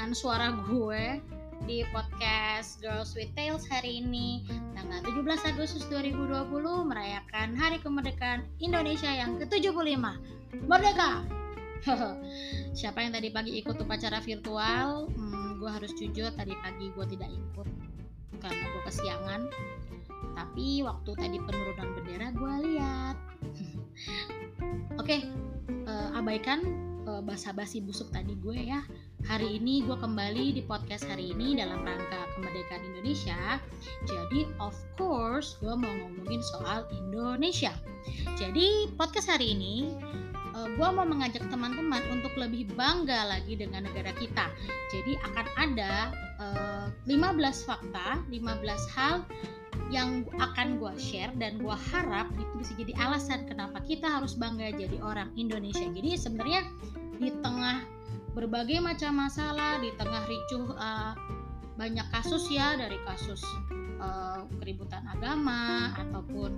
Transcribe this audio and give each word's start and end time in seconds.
dengan 0.00 0.16
suara 0.16 0.48
gue 0.64 1.20
di 1.68 1.84
podcast 1.92 2.80
Girls 2.80 3.12
with 3.12 3.28
Tales 3.36 3.68
hari 3.68 4.00
ini 4.00 4.40
tanggal 4.72 5.04
17 5.04 5.52
Agustus 5.52 5.84
2020 5.92 6.56
merayakan 6.88 7.52
Hari 7.52 7.84
Kemerdekaan 7.84 8.48
Indonesia 8.64 9.12
yang 9.12 9.36
ke-75. 9.36 10.00
Merdeka! 10.64 11.20
Siapa 12.80 13.04
yang 13.04 13.12
tadi 13.12 13.28
pagi 13.28 13.60
ikut 13.60 13.76
upacara 13.76 14.24
virtual? 14.24 15.12
Hmm, 15.12 15.60
gue 15.60 15.68
harus 15.68 15.92
jujur 15.92 16.32
tadi 16.32 16.56
pagi 16.64 16.88
gue 16.96 17.04
tidak 17.04 17.28
ikut 17.28 17.68
karena 18.40 18.64
gue 18.72 18.82
kesiangan. 18.88 19.52
Tapi 20.32 20.80
waktu 20.80 21.10
tadi 21.12 21.36
penurunan 21.44 21.88
bendera 22.00 22.32
gue 22.32 22.54
lihat. 22.72 23.16
Oke, 24.96 25.20
okay, 25.20 25.20
uh, 25.84 26.08
eh, 26.08 26.18
abaikan 26.24 26.88
uh, 27.04 27.20
basa-basi 27.20 27.84
busuk 27.84 28.08
tadi 28.08 28.32
gue 28.40 28.64
ya 28.64 28.80
Hari 29.28 29.60
ini 29.60 29.84
gue 29.84 29.98
kembali 29.98 30.56
di 30.56 30.62
podcast 30.64 31.04
hari 31.04 31.36
ini 31.36 31.52
dalam 31.52 31.84
rangka 31.84 32.30
kemerdekaan 32.32 32.80
Indonesia. 32.94 33.60
Jadi 34.08 34.48
of 34.56 34.72
course 34.96 35.60
gue 35.60 35.74
mau 35.76 35.92
ngomongin 35.92 36.40
soal 36.40 36.88
Indonesia. 36.94 37.76
Jadi 38.40 38.88
podcast 38.96 39.28
hari 39.28 39.52
ini 39.52 39.92
eh, 40.56 40.68
gue 40.72 40.88
mau 40.88 41.04
mengajak 41.04 41.44
teman-teman 41.52 42.00
untuk 42.08 42.32
lebih 42.40 42.72
bangga 42.72 43.28
lagi 43.28 43.60
dengan 43.60 43.84
negara 43.84 44.16
kita. 44.16 44.48
Jadi 44.88 45.12
akan 45.20 45.46
ada 45.60 45.92
uh, 46.40 46.86
eh, 46.88 47.12
15 47.12 47.68
fakta, 47.68 48.24
15 48.32 48.96
hal 48.96 49.26
yang 49.90 50.24
akan 50.38 50.78
gue 50.78 50.94
share 50.96 51.34
dan 51.36 51.58
gue 51.58 51.76
harap 51.92 52.30
itu 52.38 52.52
bisa 52.56 52.72
jadi 52.78 52.94
alasan 52.96 53.44
kenapa 53.50 53.82
kita 53.82 54.06
harus 54.06 54.38
bangga 54.38 54.70
jadi 54.72 54.96
orang 55.02 55.28
Indonesia. 55.34 55.84
Jadi 55.90 56.14
sebenarnya 56.14 56.62
di 57.20 57.28
tengah 57.44 57.99
berbagai 58.34 58.78
macam 58.78 59.26
masalah 59.26 59.82
di 59.82 59.90
tengah 59.98 60.22
ricuh 60.30 60.70
uh, 60.78 61.14
banyak 61.74 62.04
kasus 62.12 62.46
ya 62.52 62.76
dari 62.76 63.00
kasus 63.08 63.40
uh, 63.98 64.44
keributan 64.60 65.02
agama 65.08 65.96
ataupun 65.96 66.50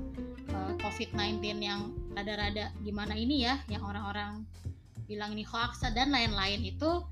uh, 0.53 0.75
COVID-19 0.83 1.41
yang 1.63 1.95
rada-rada 2.13 2.75
gimana 2.83 3.15
ini 3.17 3.47
ya 3.47 3.57
yang 3.71 3.87
orang-orang 3.87 4.45
bilang 5.07 5.33
ini 5.33 5.47
hoax 5.47 5.85
dan 5.95 6.11
lain-lain 6.11 6.61
itu 6.67 7.07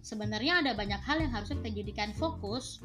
sebenarnya 0.00 0.64
ada 0.64 0.72
banyak 0.72 1.00
hal 1.04 1.20
yang 1.20 1.32
harusnya 1.32 1.60
kita 1.62 1.70
jadikan 1.84 2.10
fokus 2.16 2.80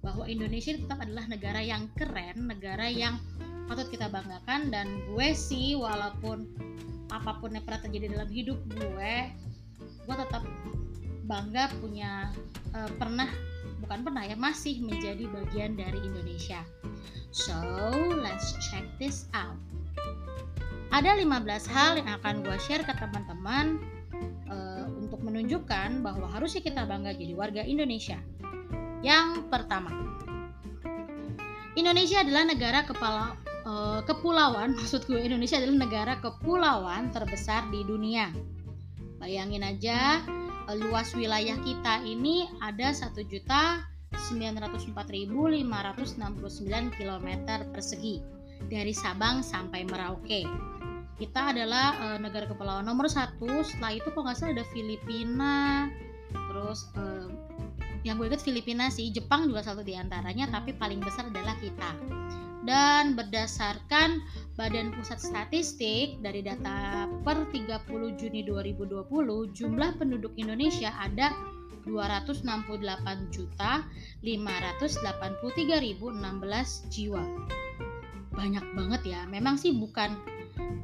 bahwa 0.00 0.24
Indonesia 0.24 0.72
tetap 0.72 0.96
adalah 1.04 1.28
negara 1.28 1.60
yang 1.60 1.92
keren, 1.92 2.48
negara 2.48 2.88
yang 2.88 3.20
patut 3.68 3.92
kita 3.92 4.08
banggakan 4.08 4.72
dan 4.72 4.86
gue 5.12 5.28
sih 5.36 5.76
walaupun 5.76 6.48
apa 7.10 7.36
pun 7.42 7.52
yang 7.52 7.64
pernah 7.66 7.82
terjadi 7.84 8.06
dalam 8.16 8.30
hidup 8.30 8.58
gue 8.78 9.14
gue 10.10 10.18
tetap 10.26 10.42
bangga 11.30 11.70
punya 11.78 12.34
uh, 12.74 12.90
pernah 12.98 13.30
bukan 13.78 14.02
pernah 14.02 14.26
ya 14.26 14.34
masih 14.34 14.82
menjadi 14.82 15.22
bagian 15.30 15.78
dari 15.78 16.02
Indonesia. 16.02 16.66
So, 17.30 17.54
let's 18.18 18.58
check 18.58 18.82
this 18.98 19.30
out. 19.30 19.54
Ada 20.90 21.14
15 21.14 21.46
hal 21.70 22.02
yang 22.02 22.10
akan 22.18 22.42
gue 22.42 22.58
share 22.58 22.82
ke 22.82 22.90
teman-teman 22.98 23.78
uh, 24.50 24.90
untuk 24.98 25.22
menunjukkan 25.22 26.02
bahwa 26.02 26.26
harusnya 26.26 26.58
kita 26.66 26.82
bangga 26.90 27.14
jadi 27.14 27.38
warga 27.38 27.62
Indonesia. 27.62 28.18
Yang 29.06 29.46
pertama, 29.46 29.94
Indonesia 31.78 32.26
adalah 32.26 32.50
negara 32.50 32.82
kepala 32.82 33.38
uh, 33.62 34.02
kepulauan, 34.02 34.74
maksud 34.78 35.06
gue 35.06 35.22
Indonesia 35.22 35.62
adalah 35.62 35.86
negara 35.86 36.14
kepulauan 36.18 37.14
terbesar 37.14 37.70
di 37.70 37.86
dunia. 37.86 38.34
Bayangin 39.20 39.62
aja, 39.62 40.24
Eh, 40.70 40.78
luas 40.78 41.10
wilayah 41.18 41.58
kita 41.66 41.98
ini 42.06 42.46
ada 42.62 42.94
1.904.569 42.94 44.86
km 46.94 47.28
persegi 47.74 48.22
dari 48.70 48.94
Sabang 48.94 49.42
sampai 49.42 49.82
Merauke. 49.82 50.46
Kita 51.18 51.50
adalah 51.52 51.92
e, 52.00 52.06
negara 52.22 52.48
kepulauan 52.48 52.86
nomor 52.86 53.10
satu. 53.10 53.60
Setelah 53.60 53.92
itu 53.98 54.08
kok 54.08 54.24
nggak 54.24 54.36
salah 54.40 54.56
ada 54.56 54.64
Filipina, 54.72 55.90
terus 56.32 56.88
e, 56.96 57.28
yang 58.06 58.16
gue 58.16 58.30
ingat 58.30 58.40
Filipina 58.40 58.88
sih, 58.88 59.12
Jepang 59.12 59.50
juga 59.50 59.60
satu 59.60 59.84
di 59.84 59.92
antaranya, 59.98 60.48
tapi 60.48 60.72
paling 60.72 61.02
besar 61.02 61.28
adalah 61.28 61.52
kita 61.60 61.92
dan 62.64 63.16
berdasarkan 63.16 64.20
Badan 64.60 64.92
Pusat 64.92 65.20
Statistik 65.32 66.20
dari 66.20 66.44
data 66.44 67.08
per 67.24 67.48
30 67.48 68.20
Juni 68.20 68.44
2020 68.44 69.08
jumlah 69.56 69.90
penduduk 69.96 70.36
Indonesia 70.36 70.92
ada 71.00 71.32
268 71.88 72.44
juta 73.32 73.88
583.016 74.20 76.92
jiwa. 76.92 77.24
Banyak 78.36 78.64
banget 78.76 79.02
ya. 79.08 79.24
Memang 79.24 79.56
sih 79.56 79.72
bukan 79.72 80.12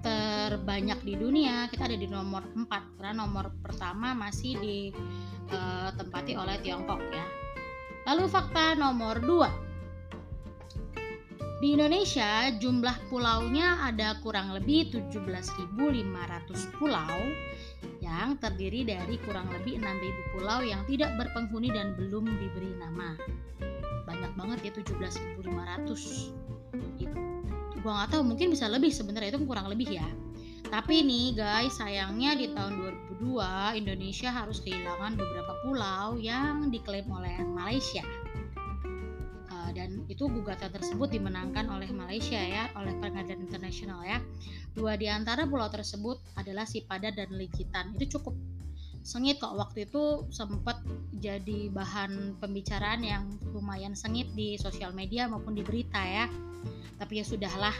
terbanyak 0.00 1.04
di 1.04 1.20
dunia. 1.20 1.68
Kita 1.68 1.84
ada 1.84 2.00
di 2.00 2.08
nomor 2.08 2.48
4 2.48 2.96
karena 2.96 3.12
nomor 3.12 3.52
pertama 3.60 4.16
masih 4.16 4.56
ditempati 4.56 6.32
eh, 6.32 6.40
oleh 6.40 6.56
Tiongkok 6.64 7.04
ya. 7.12 7.28
Lalu 8.08 8.24
fakta 8.30 8.78
nomor 8.78 9.20
2 9.20 9.65
di 11.56 11.72
Indonesia 11.72 12.52
jumlah 12.60 13.08
pulaunya 13.08 13.80
ada 13.80 14.20
kurang 14.20 14.52
lebih 14.52 14.92
17.500 14.92 15.72
pulau 16.76 17.16
yang 18.04 18.36
terdiri 18.36 18.84
dari 18.84 19.16
kurang 19.24 19.48
lebih 19.48 19.80
6.000 19.80 20.36
pulau 20.36 20.60
yang 20.60 20.84
tidak 20.84 21.16
berpenghuni 21.16 21.72
dan 21.72 21.96
belum 21.96 22.28
diberi 22.28 22.76
nama. 22.76 23.16
Banyak 24.04 24.36
banget 24.36 24.68
ya 24.68 24.72
17.500. 24.84 27.00
Itu 27.00 27.16
gua 27.80 28.04
nggak 28.04 28.08
tahu 28.12 28.22
mungkin 28.28 28.52
bisa 28.52 28.68
lebih 28.68 28.92
sebenarnya 28.92 29.32
itu 29.32 29.40
kurang 29.48 29.72
lebih 29.72 29.96
ya. 29.96 30.04
Tapi 30.68 31.08
nih 31.08 31.40
guys, 31.40 31.80
sayangnya 31.80 32.36
di 32.36 32.52
tahun 32.52 32.84
2002 33.16 33.80
Indonesia 33.80 34.28
harus 34.28 34.60
kehilangan 34.60 35.16
beberapa 35.16 35.56
pulau 35.64 36.20
yang 36.20 36.68
diklaim 36.68 37.08
oleh 37.08 37.32
Malaysia 37.48 38.04
dan 39.76 40.08
itu 40.08 40.24
gugatan 40.32 40.72
tersebut 40.72 41.12
dimenangkan 41.12 41.68
oleh 41.68 41.92
Malaysia 41.92 42.40
ya 42.40 42.72
oleh 42.80 42.96
pengadilan 42.96 43.44
internasional 43.44 44.00
ya. 44.08 44.24
Dua 44.72 44.96
di 44.96 45.04
antara 45.12 45.44
pulau 45.44 45.68
tersebut 45.68 46.16
adalah 46.40 46.64
Sipada 46.64 47.12
dan 47.12 47.28
Likitan. 47.36 47.92
Itu 48.00 48.16
cukup 48.16 48.32
sengit 49.04 49.36
kok. 49.36 49.52
Waktu 49.52 49.84
itu 49.84 50.24
sempat 50.32 50.80
jadi 51.20 51.68
bahan 51.68 52.40
pembicaraan 52.40 53.04
yang 53.04 53.24
lumayan 53.52 53.92
sengit 53.92 54.32
di 54.32 54.56
sosial 54.56 54.96
media 54.96 55.28
maupun 55.28 55.52
di 55.52 55.60
berita 55.60 56.00
ya. 56.00 56.24
Tapi 56.96 57.20
ya 57.20 57.24
sudahlah 57.28 57.76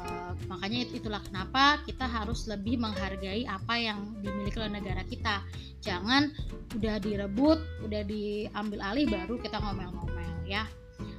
uh, 0.00 0.32
makanya 0.48 0.88
itulah 0.88 1.20
kenapa 1.20 1.84
kita 1.84 2.08
harus 2.08 2.48
lebih 2.48 2.80
menghargai 2.80 3.44
apa 3.44 3.76
yang 3.76 4.16
dimiliki 4.24 4.56
oleh 4.56 4.80
negara 4.80 5.04
kita. 5.04 5.44
Jangan 5.84 6.32
udah 6.72 6.96
direbut 7.00 7.60
udah 7.84 8.02
diambil 8.08 8.80
alih 8.80 9.04
baru 9.08 9.36
kita 9.40 9.60
ngomel-ngomel 9.60 10.08
ya 10.48 10.64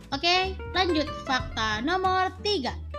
Oke, 0.09 0.57
lanjut. 0.73 1.05
Fakta 1.25 1.85
nomor 1.85 2.33
3 2.41 2.89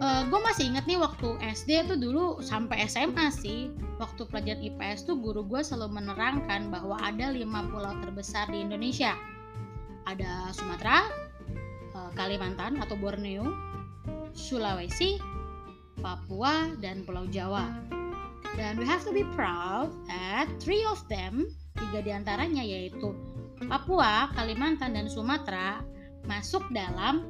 uh, 0.00 0.22
gue 0.28 0.40
masih 0.40 0.72
inget 0.72 0.84
nih 0.84 0.98
waktu 1.00 1.28
SD 1.40 1.70
tuh 1.88 1.98
dulu 1.98 2.24
sampai 2.44 2.84
SMA 2.88 3.32
sih. 3.32 3.72
Waktu 3.96 4.28
pelajaran 4.28 4.60
IPS 4.60 5.08
tuh 5.08 5.16
guru 5.16 5.40
gue 5.48 5.64
selalu 5.64 6.04
menerangkan 6.04 6.68
bahwa 6.68 7.00
ada 7.00 7.32
lima 7.32 7.64
pulau 7.72 7.96
terbesar 8.04 8.48
di 8.52 8.60
Indonesia. 8.60 9.16
Ada 10.04 10.52
Sumatera 10.52 11.08
uh, 11.96 12.10
Kalimantan 12.14 12.78
atau 12.78 12.94
Borneo 12.94 13.48
Sulawesi 14.36 15.16
Papua 15.98 16.76
dan 16.78 17.08
Pulau 17.08 17.24
Jawa. 17.32 17.72
Dan 18.56 18.80
we 18.80 18.84
have 18.84 19.04
to 19.04 19.12
be 19.12 19.24
proud 19.36 19.92
that 20.08 20.48
three 20.60 20.84
of 20.88 21.00
them 21.08 21.48
tiga 21.76 22.00
di 22.00 22.12
antaranya 22.12 22.64
yaitu 22.64 23.12
Papua, 23.64 24.28
Kalimantan, 24.36 24.92
dan 24.92 25.08
Sumatera 25.08 25.80
masuk 26.28 26.68
dalam 26.74 27.24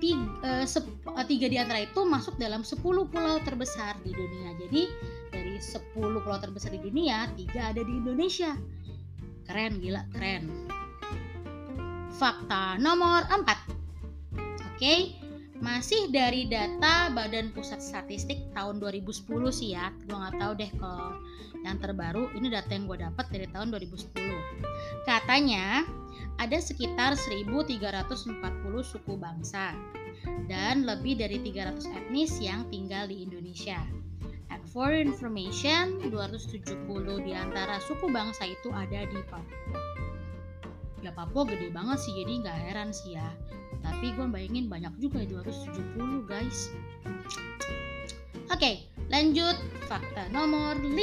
tiga, 0.00 0.64
sep, 0.64 0.88
uh, 1.04 1.26
tiga 1.28 1.46
di 1.46 1.60
antara 1.60 1.84
itu 1.84 2.00
masuk 2.08 2.40
dalam 2.40 2.64
10 2.64 2.80
pulau 2.80 3.36
terbesar 3.44 4.00
di 4.00 4.16
dunia. 4.16 4.56
Jadi 4.56 4.82
dari 5.28 5.60
10 5.60 5.92
pulau 6.24 6.38
terbesar 6.40 6.72
di 6.72 6.80
dunia, 6.80 7.28
tiga 7.36 7.70
ada 7.70 7.84
di 7.84 7.92
Indonesia. 7.92 8.56
Keren, 9.44 9.78
gila, 9.78 10.02
keren. 10.16 10.48
Fakta 12.16 12.80
nomor 12.80 13.28
4. 13.28 13.44
Oke, 13.44 13.60
okay. 14.80 15.19
Masih 15.60 16.08
dari 16.08 16.48
data 16.48 17.12
Badan 17.12 17.52
Pusat 17.52 17.80
Statistik 17.84 18.40
tahun 18.56 18.80
2010 18.80 19.28
sih 19.52 19.76
ya. 19.76 19.92
Gue 20.08 20.16
nggak 20.16 20.36
tahu 20.40 20.52
deh 20.56 20.70
kalau 20.80 21.12
yang 21.62 21.76
terbaru. 21.76 22.32
Ini 22.32 22.48
data 22.48 22.72
yang 22.72 22.88
gue 22.88 22.98
dapat 23.00 23.26
dari 23.28 23.46
tahun 23.52 23.68
2010 23.76 24.10
Katanya 25.04 25.84
ada 26.40 26.56
sekitar 26.56 27.12
1340 27.16 28.40
suku 28.80 29.12
bangsa 29.20 29.76
dan 30.48 30.88
lebih 30.88 31.20
dari 31.20 31.36
300 31.44 31.84
etnis 31.92 32.40
yang 32.40 32.64
tinggal 32.72 33.04
di 33.08 33.24
Indonesia. 33.24 33.80
And 34.50 34.64
for 34.72 34.90
information, 34.90 36.00
270 36.10 36.64
di 37.22 37.32
antara 37.36 37.78
suku 37.84 38.08
bangsa 38.08 38.48
itu 38.48 38.72
ada 38.72 39.04
di 39.06 39.20
Papua. 39.28 39.78
Ya 41.00 41.12
Papua 41.12 41.48
gede 41.48 41.72
banget 41.72 42.00
sih, 42.02 42.12
jadi 42.12 42.32
nggak 42.44 42.58
heran 42.68 42.90
sih 42.92 43.16
ya. 43.16 43.28
Tapi 43.80 44.12
gue 44.16 44.26
bayangin 44.28 44.68
banyak 44.68 44.94
juga 45.00 45.24
270 45.24 46.28
guys. 46.28 46.72
Oke, 48.50 48.88
lanjut 49.08 49.56
fakta 49.86 50.28
nomor 50.34 50.76
5. 50.78 50.96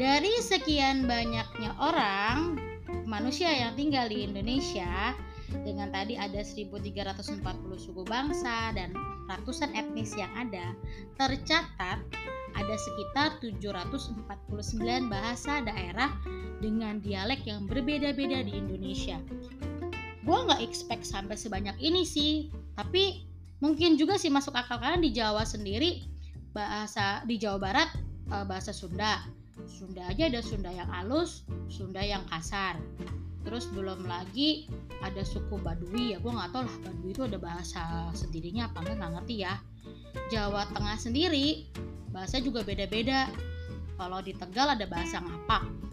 Dari 0.00 0.32
sekian 0.40 1.04
banyaknya 1.04 1.76
orang, 1.76 2.56
manusia 3.04 3.52
yang 3.52 3.76
tinggal 3.76 4.08
di 4.08 4.24
Indonesia, 4.24 5.12
dengan 5.50 5.90
tadi 5.90 6.14
ada 6.14 6.40
1340 6.40 7.42
suku 7.76 8.02
bangsa 8.06 8.70
dan 8.72 8.94
ratusan 9.28 9.74
etnis 9.74 10.14
yang 10.14 10.30
ada, 10.38 10.72
tercatat 11.18 11.98
ada 12.54 12.74
sekitar 12.78 13.38
749 13.42 15.10
bahasa 15.10 15.62
daerah 15.62 16.10
dengan 16.58 16.98
dialek 16.98 17.46
yang 17.46 17.66
berbeda-beda 17.66 18.42
di 18.46 18.52
Indonesia. 18.58 19.18
Gue 20.20 20.36
nggak 20.36 20.60
expect 20.60 21.08
sampai 21.08 21.36
sebanyak 21.36 21.76
ini 21.80 22.04
sih, 22.04 22.52
tapi 22.76 23.24
mungkin 23.64 23.96
juga 23.96 24.20
sih 24.20 24.28
masuk 24.28 24.52
akal 24.56 24.80
karena 24.80 25.00
di 25.00 25.12
Jawa 25.12 25.44
sendiri 25.44 26.04
bahasa 26.52 27.24
di 27.24 27.40
Jawa 27.40 27.58
Barat 27.60 27.88
eh, 28.28 28.44
bahasa 28.44 28.72
Sunda. 28.72 29.24
Sunda 29.68 30.08
aja 30.08 30.28
ada 30.28 30.40
Sunda 30.40 30.72
yang 30.72 30.88
halus, 30.88 31.44
Sunda 31.68 32.00
yang 32.00 32.24
kasar. 32.28 32.80
Terus 33.40 33.68
belum 33.72 34.04
lagi 34.04 34.68
ada 35.00 35.24
suku 35.24 35.56
Badui. 35.60 36.12
Ya 36.12 36.18
gue 36.20 36.32
nggak 36.32 36.52
tahu 36.52 36.68
lah 36.68 36.76
Badui 36.84 37.10
itu 37.16 37.22
ada 37.24 37.38
bahasa 37.40 37.82
sendirinya 38.12 38.68
apa 38.68 38.84
nggak 38.84 39.12
ngerti 39.20 39.36
ya. 39.44 39.56
Jawa 40.28 40.68
Tengah 40.68 40.96
sendiri 41.00 41.68
bahasa 42.12 42.40
juga 42.44 42.60
beda-beda. 42.60 43.30
Kalau 43.96 44.20
di 44.24 44.32
Tegal 44.32 44.76
ada 44.76 44.84
bahasa 44.88 45.20
ngapak 45.20 45.89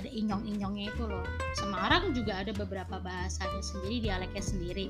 ada 0.00 0.08
inyong-inyongnya 0.08 0.94
itu 0.94 1.04
loh. 1.04 1.26
Semarang 1.58 2.16
juga 2.16 2.40
ada 2.40 2.54
beberapa 2.56 2.96
bahasanya 3.02 3.60
sendiri 3.60 4.08
dialeknya 4.08 4.42
sendiri. 4.42 4.86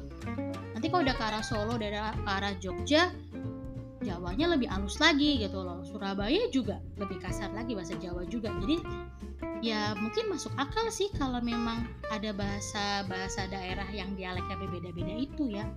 Nanti 0.76 0.87
kalau 0.87 1.02
udah 1.02 1.16
ke 1.16 1.25
arah 1.25 1.44
Solo 1.44 1.75
dari 1.81 1.99
ke 1.99 2.31
arah 2.31 2.54
Jogja 2.62 3.10
Jawanya 4.02 4.58
lebih 4.58 4.66
halus 4.66 4.99
lagi 4.99 5.38
gitu 5.38 5.62
loh. 5.62 5.87
Surabaya 5.87 6.50
juga 6.50 6.82
lebih 6.99 7.22
kasar 7.22 7.54
lagi 7.54 7.78
bahasa 7.78 7.94
Jawa 8.02 8.26
juga. 8.26 8.50
Jadi 8.58 8.82
ya 9.62 9.94
mungkin 9.94 10.26
masuk 10.26 10.50
akal 10.58 10.90
sih 10.90 11.06
kalau 11.14 11.38
memang 11.38 11.87
ada 12.10 12.34
bahasa 12.34 13.06
bahasa 13.06 13.46
daerah 13.46 13.87
yang 13.94 14.10
dialeknya 14.19 14.58
berbeda-beda 14.58 15.14
itu 15.14 15.55
ya. 15.55 15.70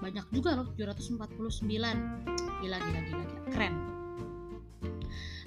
Banyak 0.00 0.24
juga 0.32 0.56
loh 0.56 0.72
749 0.76 1.68
gila 1.68 1.90
gila 2.64 2.78
gila 2.80 3.00
gila. 3.12 3.24
Keren. 3.52 3.74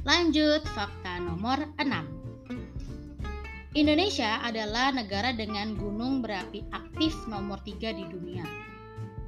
Lanjut 0.05 0.63
fakta 0.71 1.17
nomor 1.19 1.65
6 1.81 2.26
Indonesia 3.77 4.41
adalah 4.41 4.89
negara 4.89 5.37
dengan 5.37 5.77
gunung 5.77 6.25
berapi 6.25 6.65
aktif 6.73 7.13
nomor 7.29 7.61
3 7.61 7.77
di 7.93 8.09
dunia 8.09 8.41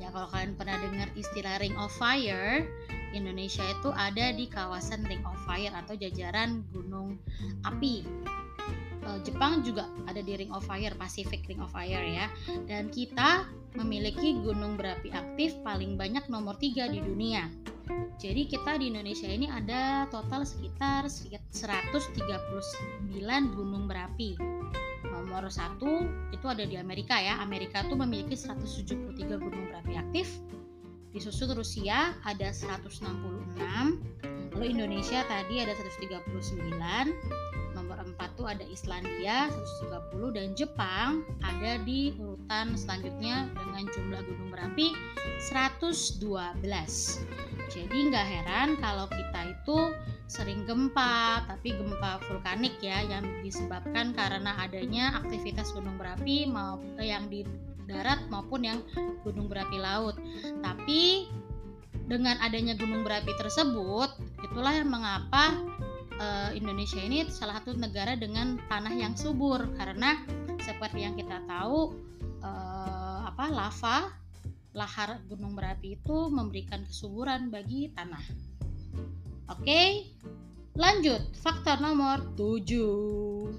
ya 0.02 0.10
kalau 0.10 0.26
kalian 0.34 0.58
pernah 0.58 0.82
dengar 0.82 1.06
istilah 1.14 1.62
ring 1.62 1.78
of 1.78 1.94
fire 1.94 2.66
Indonesia 3.14 3.66
itu 3.66 3.90
ada 3.94 4.30
di 4.34 4.46
kawasan 4.46 5.06
Ring 5.06 5.26
of 5.26 5.38
Fire 5.46 5.74
atau 5.74 5.98
jajaran 5.98 6.62
gunung 6.70 7.18
api. 7.66 8.06
Eh, 9.00 9.20
Jepang 9.26 9.66
juga 9.66 9.90
ada 10.06 10.22
di 10.22 10.38
Ring 10.38 10.54
of 10.54 10.66
Fire, 10.66 10.94
Pacific 10.94 11.46
Ring 11.50 11.62
of 11.64 11.74
Fire 11.74 12.06
ya. 12.06 12.30
Dan 12.70 12.94
kita 12.94 13.50
memiliki 13.78 14.38
gunung 14.46 14.78
berapi 14.78 15.10
aktif 15.10 15.58
paling 15.66 15.98
banyak 15.98 16.26
nomor 16.30 16.58
3 16.62 16.90
di 16.94 17.02
dunia. 17.02 17.50
Jadi 18.20 18.52
kita 18.52 18.78
di 18.78 18.92
Indonesia 18.92 19.28
ini 19.32 19.48
ada 19.48 20.06
total 20.12 20.44
sekitar 20.44 21.08
139 21.08 22.20
gunung 23.56 23.88
berapi. 23.88 24.36
Nomor 25.08 25.48
satu 25.48 26.04
itu 26.36 26.46
ada 26.48 26.68
di 26.68 26.76
Amerika 26.76 27.16
ya. 27.16 27.40
Amerika 27.40 27.84
tuh 27.88 27.96
memiliki 27.96 28.36
173 28.36 29.40
gunung 29.40 29.72
berapi 29.72 29.96
aktif. 29.96 30.42
Disusul 31.10 31.58
Rusia 31.58 32.14
ada 32.22 32.54
166 32.54 33.10
lalu 34.60 34.76
Indonesia 34.76 35.24
tadi 35.32 35.64
ada 35.64 35.72
139 35.72 36.76
nomor 37.72 37.96
4 38.04 38.38
tuh 38.38 38.44
ada 38.44 38.66
Islandia 38.68 39.48
130 39.88 40.36
dan 40.36 40.52
Jepang 40.52 41.24
ada 41.40 41.80
di 41.88 42.12
urutan 42.20 42.76
selanjutnya 42.76 43.48
dengan 43.56 43.88
jumlah 43.88 44.22
gunung 44.28 44.50
berapi 44.52 44.92
112 45.48 46.20
jadi 47.70 47.98
nggak 48.10 48.28
heran 48.28 48.70
kalau 48.82 49.06
kita 49.08 49.54
itu 49.54 49.78
sering 50.26 50.66
gempa 50.66 51.46
tapi 51.46 51.74
gempa 51.74 52.22
vulkanik 52.26 52.78
ya 52.82 53.06
yang 53.06 53.26
disebabkan 53.46 54.14
karena 54.18 54.58
adanya 54.58 55.22
aktivitas 55.22 55.74
gunung 55.74 55.98
berapi 56.02 56.50
mau 56.50 56.82
yang 56.98 57.30
di 57.30 57.46
darat 57.90 58.22
maupun 58.30 58.62
yang 58.62 58.80
gunung 59.26 59.50
berapi 59.50 59.82
laut. 59.82 60.14
Tapi 60.62 61.26
dengan 62.06 62.38
adanya 62.46 62.78
gunung 62.78 63.02
berapi 63.02 63.34
tersebut, 63.38 64.14
itulah 64.46 64.78
yang 64.78 64.94
mengapa 64.94 65.58
uh, 66.22 66.54
Indonesia 66.54 67.02
ini 67.02 67.26
salah 67.34 67.58
satu 67.58 67.74
negara 67.74 68.14
dengan 68.14 68.62
tanah 68.70 68.94
yang 68.94 69.18
subur 69.18 69.66
karena 69.82 70.22
seperti 70.62 71.02
yang 71.02 71.18
kita 71.18 71.42
tahu 71.50 71.98
uh, 72.46 73.26
apa 73.26 73.46
lava 73.50 73.98
lahar 74.74 75.18
gunung 75.26 75.58
berapi 75.58 75.98
itu 75.98 76.18
memberikan 76.30 76.86
kesuburan 76.86 77.50
bagi 77.50 77.90
tanah. 77.94 78.22
Oke, 79.50 80.06
lanjut 80.78 81.34
faktor 81.42 81.82
nomor 81.82 82.22
7. 82.38 83.50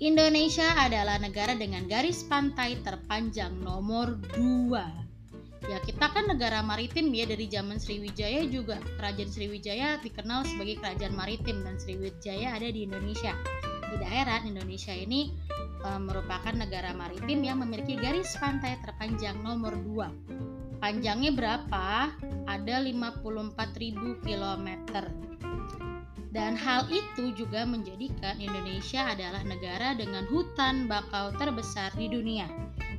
Indonesia 0.00 0.64
adalah 0.80 1.20
negara 1.20 1.52
dengan 1.58 1.84
garis 1.84 2.24
pantai 2.24 2.80
terpanjang 2.80 3.52
nomor 3.60 4.16
2. 4.32 5.00
Ya, 5.68 5.76
kita 5.84 6.08
kan 6.08 6.24
negara 6.24 6.64
maritim 6.64 7.12
ya 7.12 7.28
dari 7.28 7.44
zaman 7.44 7.76
Sriwijaya 7.76 8.48
juga. 8.48 8.80
Kerajaan 8.96 9.28
Sriwijaya 9.28 10.00
dikenal 10.00 10.48
sebagai 10.48 10.80
kerajaan 10.80 11.12
maritim 11.12 11.60
dan 11.60 11.76
Sriwijaya 11.76 12.56
ada 12.56 12.72
di 12.72 12.88
Indonesia. 12.88 13.36
Tidak 13.92 14.08
heran 14.08 14.48
Indonesia 14.48 14.96
ini 14.96 15.36
e, 15.80 15.90
merupakan 16.00 16.54
negara 16.54 16.92
maritim 16.92 17.44
yang 17.44 17.60
memiliki 17.64 17.96
garis 17.96 18.36
pantai 18.36 18.76
terpanjang 18.84 19.40
nomor 19.40 19.74
2. 19.74 20.80
Panjangnya 20.80 21.32
berapa? 21.36 22.14
Ada 22.48 22.80
54.000 22.80 24.24
km 24.24 24.68
dan 26.30 26.54
hal 26.54 26.86
itu 26.86 27.34
juga 27.34 27.66
menjadikan 27.66 28.38
Indonesia 28.38 29.02
adalah 29.02 29.42
negara 29.42 29.98
dengan 29.98 30.22
hutan 30.30 30.86
bakau 30.86 31.34
terbesar 31.34 31.90
di 31.98 32.06
dunia. 32.06 32.46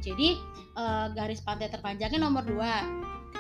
Jadi 0.04 0.36
e, 0.76 0.86
garis 1.16 1.40
pantai 1.40 1.72
terpanjangnya 1.72 2.20
nomor 2.20 2.44
dua. 2.44 2.84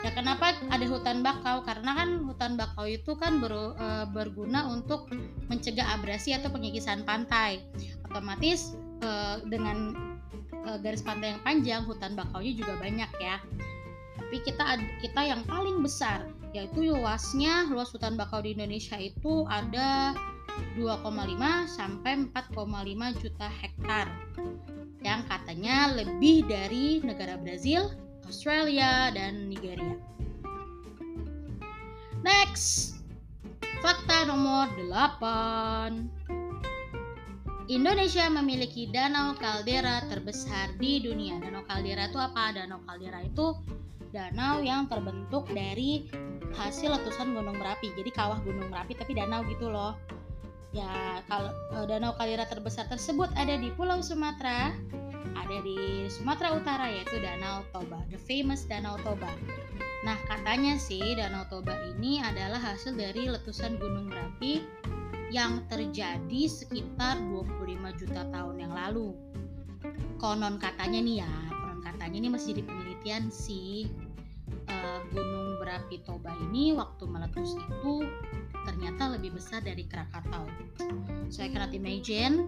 Ya 0.01 0.15
kenapa 0.15 0.55
ada 0.71 0.85
hutan 0.87 1.19
bakau? 1.19 1.67
Karena 1.67 1.91
kan 1.93 2.23
hutan 2.23 2.55
bakau 2.55 2.87
itu 2.87 3.19
kan 3.19 3.43
ber, 3.43 3.75
e, 3.75 3.87
berguna 4.15 4.71
untuk 4.71 5.11
mencegah 5.51 5.99
abrasi 5.99 6.31
atau 6.39 6.47
pengikisan 6.47 7.03
pantai. 7.03 7.59
Otomatis 8.07 8.79
e, 9.01 9.11
dengan 9.49 9.97
e, 10.53 10.69
garis 10.79 11.01
pantai 11.01 11.35
yang 11.35 11.41
panjang, 11.43 11.81
hutan 11.89 12.13
bakaunya 12.13 12.53
juga 12.55 12.77
banyak 12.77 13.11
ya. 13.19 13.37
Tapi 14.17 14.37
kita 14.47 14.79
kita 15.03 15.21
yang 15.27 15.41
paling 15.49 15.83
besar 15.83 16.23
yaitu 16.51 16.83
luasnya 16.83 17.67
luas 17.71 17.91
hutan 17.91 18.19
bakau 18.19 18.43
di 18.43 18.55
Indonesia 18.55 18.99
itu 18.99 19.47
ada 19.47 20.11
2,5 20.75 21.07
sampai 21.67 22.27
4,5 22.27 23.23
juta 23.23 23.47
hektar 23.47 24.07
yang 25.01 25.25
katanya 25.25 25.89
lebih 25.97 26.45
dari 26.45 27.01
negara 27.01 27.39
Brazil, 27.39 27.89
Australia, 28.29 29.09
dan 29.09 29.49
Nigeria. 29.49 29.97
Next, 32.21 33.01
fakta 33.81 34.29
nomor 34.29 34.69
8. 34.77 36.40
Indonesia 37.71 38.27
memiliki 38.27 38.91
danau 38.91 39.31
kaldera 39.39 40.03
terbesar 40.11 40.75
di 40.75 40.99
dunia. 40.99 41.39
Danau 41.39 41.63
kaldera 41.63 42.11
itu 42.11 42.19
apa? 42.19 42.51
Danau 42.51 42.83
kaldera 42.83 43.23
itu 43.23 43.55
danau 44.11 44.59
yang 44.59 44.91
terbentuk 44.91 45.47
dari 45.55 46.11
hasil 46.51 46.91
letusan 46.91 47.31
gunung 47.31 47.55
merapi 47.55 47.95
jadi 47.95 48.11
kawah 48.11 48.43
gunung 48.43 48.67
merapi 48.67 48.91
tapi 48.99 49.15
danau 49.15 49.39
gitu 49.47 49.71
loh 49.71 49.95
ya 50.75 51.23
kalau 51.31 51.51
e, 51.71 51.87
danau 51.87 52.11
kalira 52.19 52.43
terbesar 52.43 52.91
tersebut 52.91 53.31
ada 53.39 53.55
di 53.55 53.71
Pulau 53.71 54.03
Sumatera 54.03 54.75
ada 55.31 55.57
di 55.63 56.11
Sumatera 56.11 56.51
Utara 56.59 56.91
yaitu 56.91 57.23
Danau 57.23 57.63
Toba 57.71 58.03
the 58.11 58.19
famous 58.19 58.67
Danau 58.67 58.99
Toba 58.99 59.31
nah 60.03 60.19
katanya 60.27 60.75
sih 60.75 61.15
Danau 61.15 61.47
Toba 61.47 61.71
ini 61.95 62.19
adalah 62.19 62.59
hasil 62.59 62.99
dari 62.99 63.31
letusan 63.31 63.79
gunung 63.79 64.11
merapi 64.11 64.59
yang 65.31 65.63
terjadi 65.71 66.41
sekitar 66.51 67.15
25 67.23 67.99
juta 68.03 68.21
tahun 68.27 68.55
yang 68.59 68.73
lalu 68.75 69.15
konon 70.19 70.59
katanya 70.59 70.99
nih 70.99 71.23
ya 71.23 71.33
konon 71.49 71.79
katanya 71.81 72.17
ini 72.19 72.29
masih 72.29 72.51
di 72.59 72.63
penelitian 72.67 73.31
sih 73.31 73.87
uh, 74.67 74.99
gunung 75.15 75.57
berapi 75.63 76.03
Toba 76.03 76.35
ini 76.51 76.75
waktu 76.75 77.07
meletus 77.07 77.55
itu 77.55 78.03
ternyata 78.67 79.17
lebih 79.17 79.33
besar 79.33 79.65
dari 79.65 79.89
Krakatau. 79.89 80.45
Saya 81.31 81.49
so, 81.49 81.51
cannot 81.55 81.73
imagine 81.73 82.45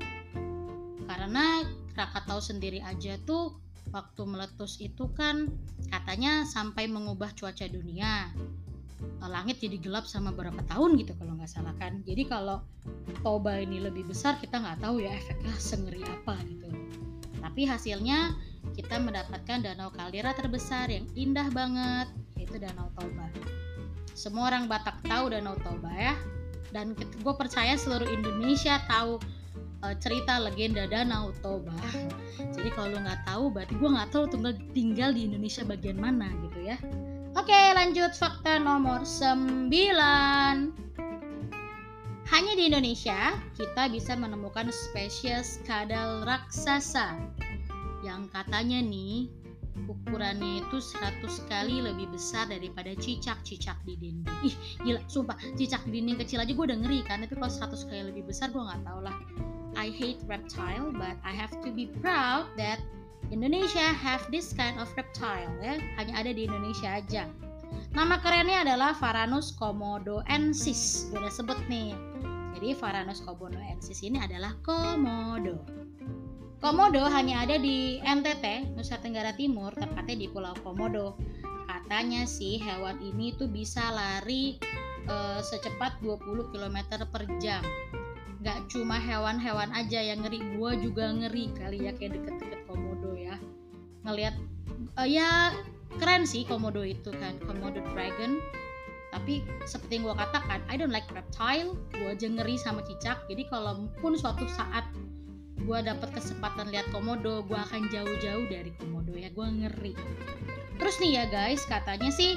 karena 1.08 1.64
Krakatau 1.96 2.44
sendiri 2.44 2.84
aja 2.84 3.18
tuh 3.24 3.58
waktu 3.94 4.22
meletus 4.26 4.82
itu 4.82 5.08
kan 5.14 5.48
katanya 5.94 6.44
sampai 6.50 6.90
mengubah 6.90 7.30
cuaca 7.38 7.70
dunia 7.70 8.34
langit 9.24 9.64
jadi 9.64 9.80
gelap 9.80 10.06
sama 10.06 10.36
berapa 10.36 10.60
tahun 10.68 11.00
gitu 11.00 11.16
kalau 11.16 11.40
nggak 11.40 11.50
salah 11.50 11.74
kan 11.80 12.04
jadi 12.04 12.28
kalau 12.28 12.62
Toba 13.24 13.60
ini 13.64 13.80
lebih 13.80 14.08
besar 14.08 14.36
kita 14.38 14.60
nggak 14.60 14.84
tahu 14.84 15.00
ya 15.00 15.16
efeknya 15.16 15.54
sengeri 15.56 16.04
apa 16.04 16.36
gitu 16.46 16.68
tapi 17.40 17.68
hasilnya 17.68 18.36
kita 18.76 19.00
mendapatkan 19.00 19.64
danau 19.64 19.92
kaldera 19.92 20.36
terbesar 20.36 20.92
yang 20.92 21.08
indah 21.16 21.48
banget 21.52 22.08
yaitu 22.36 22.60
Danau 22.60 22.92
Toba 22.96 23.32
semua 24.14 24.52
orang 24.52 24.68
Batak 24.68 25.02
tahu 25.08 25.32
Danau 25.32 25.56
Toba 25.60 25.92
ya 25.96 26.16
dan 26.74 26.98
gue 26.98 27.34
percaya 27.38 27.78
seluruh 27.78 28.10
Indonesia 28.10 28.82
tahu 28.90 29.22
uh, 29.84 29.96
cerita 30.00 30.40
legenda 30.40 30.88
Danau 30.88 31.36
Toba. 31.44 31.76
Jadi 32.56 32.70
kalau 32.72 32.98
nggak 32.98 33.28
tahu, 33.28 33.54
berarti 33.54 33.74
gue 33.78 33.90
nggak 33.92 34.10
tahu 34.10 34.24
tinggal 34.32 34.54
tinggal 34.72 35.10
di 35.12 35.30
Indonesia 35.30 35.62
bagian 35.68 36.00
mana 36.00 36.32
gitu 36.50 36.60
ya. 36.66 36.78
Oke, 37.34 37.50
lanjut 37.74 38.14
fakta 38.14 38.62
nomor 38.62 39.02
9. 39.02 39.74
Hanya 42.30 42.54
di 42.54 42.70
Indonesia 42.70 43.34
kita 43.58 43.90
bisa 43.90 44.14
menemukan 44.14 44.70
spesies 44.70 45.58
kadal 45.66 46.22
raksasa 46.30 47.18
yang 48.06 48.30
katanya 48.30 48.86
nih 48.86 49.34
ukurannya 49.90 50.62
itu 50.62 50.78
100 50.78 51.50
kali 51.50 51.82
lebih 51.82 52.14
besar 52.14 52.54
daripada 52.54 52.94
cicak-cicak 53.02 53.82
di 53.82 53.98
dinding. 53.98 54.38
Ih, 54.46 54.56
gila, 54.86 55.02
sumpah, 55.10 55.38
cicak 55.58 55.82
di 55.90 56.06
dinding 56.06 56.22
kecil 56.22 56.38
aja 56.38 56.54
gue 56.54 56.66
udah 56.70 56.80
ngeri 56.86 57.02
kan, 57.02 57.26
tapi 57.26 57.34
kalau 57.34 57.50
100 57.50 57.90
kali 57.90 58.02
lebih 58.14 58.30
besar 58.30 58.54
gue 58.54 58.62
nggak 58.62 58.86
tahu 58.86 59.00
lah. 59.02 59.18
I 59.74 59.90
hate 59.90 60.22
reptile, 60.30 60.94
but 60.94 61.18
I 61.26 61.34
have 61.34 61.50
to 61.66 61.74
be 61.74 61.90
proud 61.98 62.46
that 62.62 62.78
Indonesia 63.32 63.94
have 63.96 64.26
this 64.34 64.52
kind 64.52 64.76
of 64.82 64.90
reptile 64.98 65.52
ya. 65.64 65.80
Hanya 66.02 66.14
ada 66.20 66.32
di 66.34 66.50
Indonesia 66.50 67.00
aja. 67.00 67.30
Nama 67.94 68.18
kerennya 68.20 68.66
adalah 68.66 68.98
Varanus 68.98 69.54
komodoensis. 69.56 71.14
Udah 71.14 71.30
sebut 71.30 71.58
nih. 71.70 71.94
Jadi 72.58 72.74
Varanus 72.76 73.22
komodoensis 73.22 74.02
ini 74.02 74.18
adalah 74.20 74.58
komodo. 74.66 75.62
Komodo 76.64 77.04
hanya 77.12 77.44
ada 77.44 77.60
di 77.60 78.00
NTT, 78.00 78.72
Nusa 78.80 78.96
Tenggara 79.04 79.36
Timur, 79.36 79.76
tepatnya 79.76 80.16
di 80.16 80.28
Pulau 80.32 80.56
Komodo. 80.64 81.20
Katanya 81.68 82.24
sih 82.24 82.56
hewan 82.64 83.04
ini 83.04 83.36
tuh 83.36 83.52
bisa 83.52 83.84
lari 83.92 84.56
uh, 85.12 85.44
secepat 85.44 86.00
20 86.00 86.56
km 86.56 86.78
per 87.12 87.28
jam 87.44 87.64
nggak 88.44 88.68
cuma 88.68 89.00
hewan-hewan 89.00 89.72
aja 89.72 90.04
yang 90.04 90.20
ngeri. 90.20 90.44
Gua 90.60 90.76
juga 90.76 91.08
ngeri 91.16 91.56
kali 91.56 91.88
ya 91.88 91.96
kayak 91.96 92.20
deket-deket 92.20 92.62
komodo 92.68 93.16
ya. 93.16 93.40
Ngelihat 94.04 94.36
uh, 95.00 95.08
ya 95.08 95.56
keren 95.96 96.28
sih 96.28 96.44
komodo 96.44 96.84
itu 96.84 97.08
kan 97.16 97.40
komodo 97.48 97.80
dragon. 97.96 98.44
Tapi 99.16 99.46
seperti 99.64 100.02
yang 100.02 100.10
gue 100.10 100.16
katakan 100.20 100.60
I 100.68 100.76
don't 100.76 100.92
like 100.92 101.08
reptile. 101.16 101.80
Gue 101.96 102.12
aja 102.12 102.28
ngeri 102.28 102.60
sama 102.60 102.84
cicak. 102.84 103.24
Jadi 103.32 103.48
kalau 103.48 103.88
pun 104.04 104.20
suatu 104.20 104.44
saat 104.52 104.92
gue 105.64 105.80
dapat 105.80 106.12
kesempatan 106.12 106.68
lihat 106.68 106.90
komodo 106.92 107.48
gue 107.48 107.56
akan 107.56 107.88
jauh-jauh 107.88 108.46
dari 108.52 108.76
komodo 108.76 109.16
ya. 109.16 109.32
Gue 109.32 109.48
ngeri. 109.48 109.96
Terus 110.82 111.00
nih 111.00 111.12
ya 111.16 111.26
guys 111.32 111.64
katanya 111.64 112.12
sih 112.12 112.36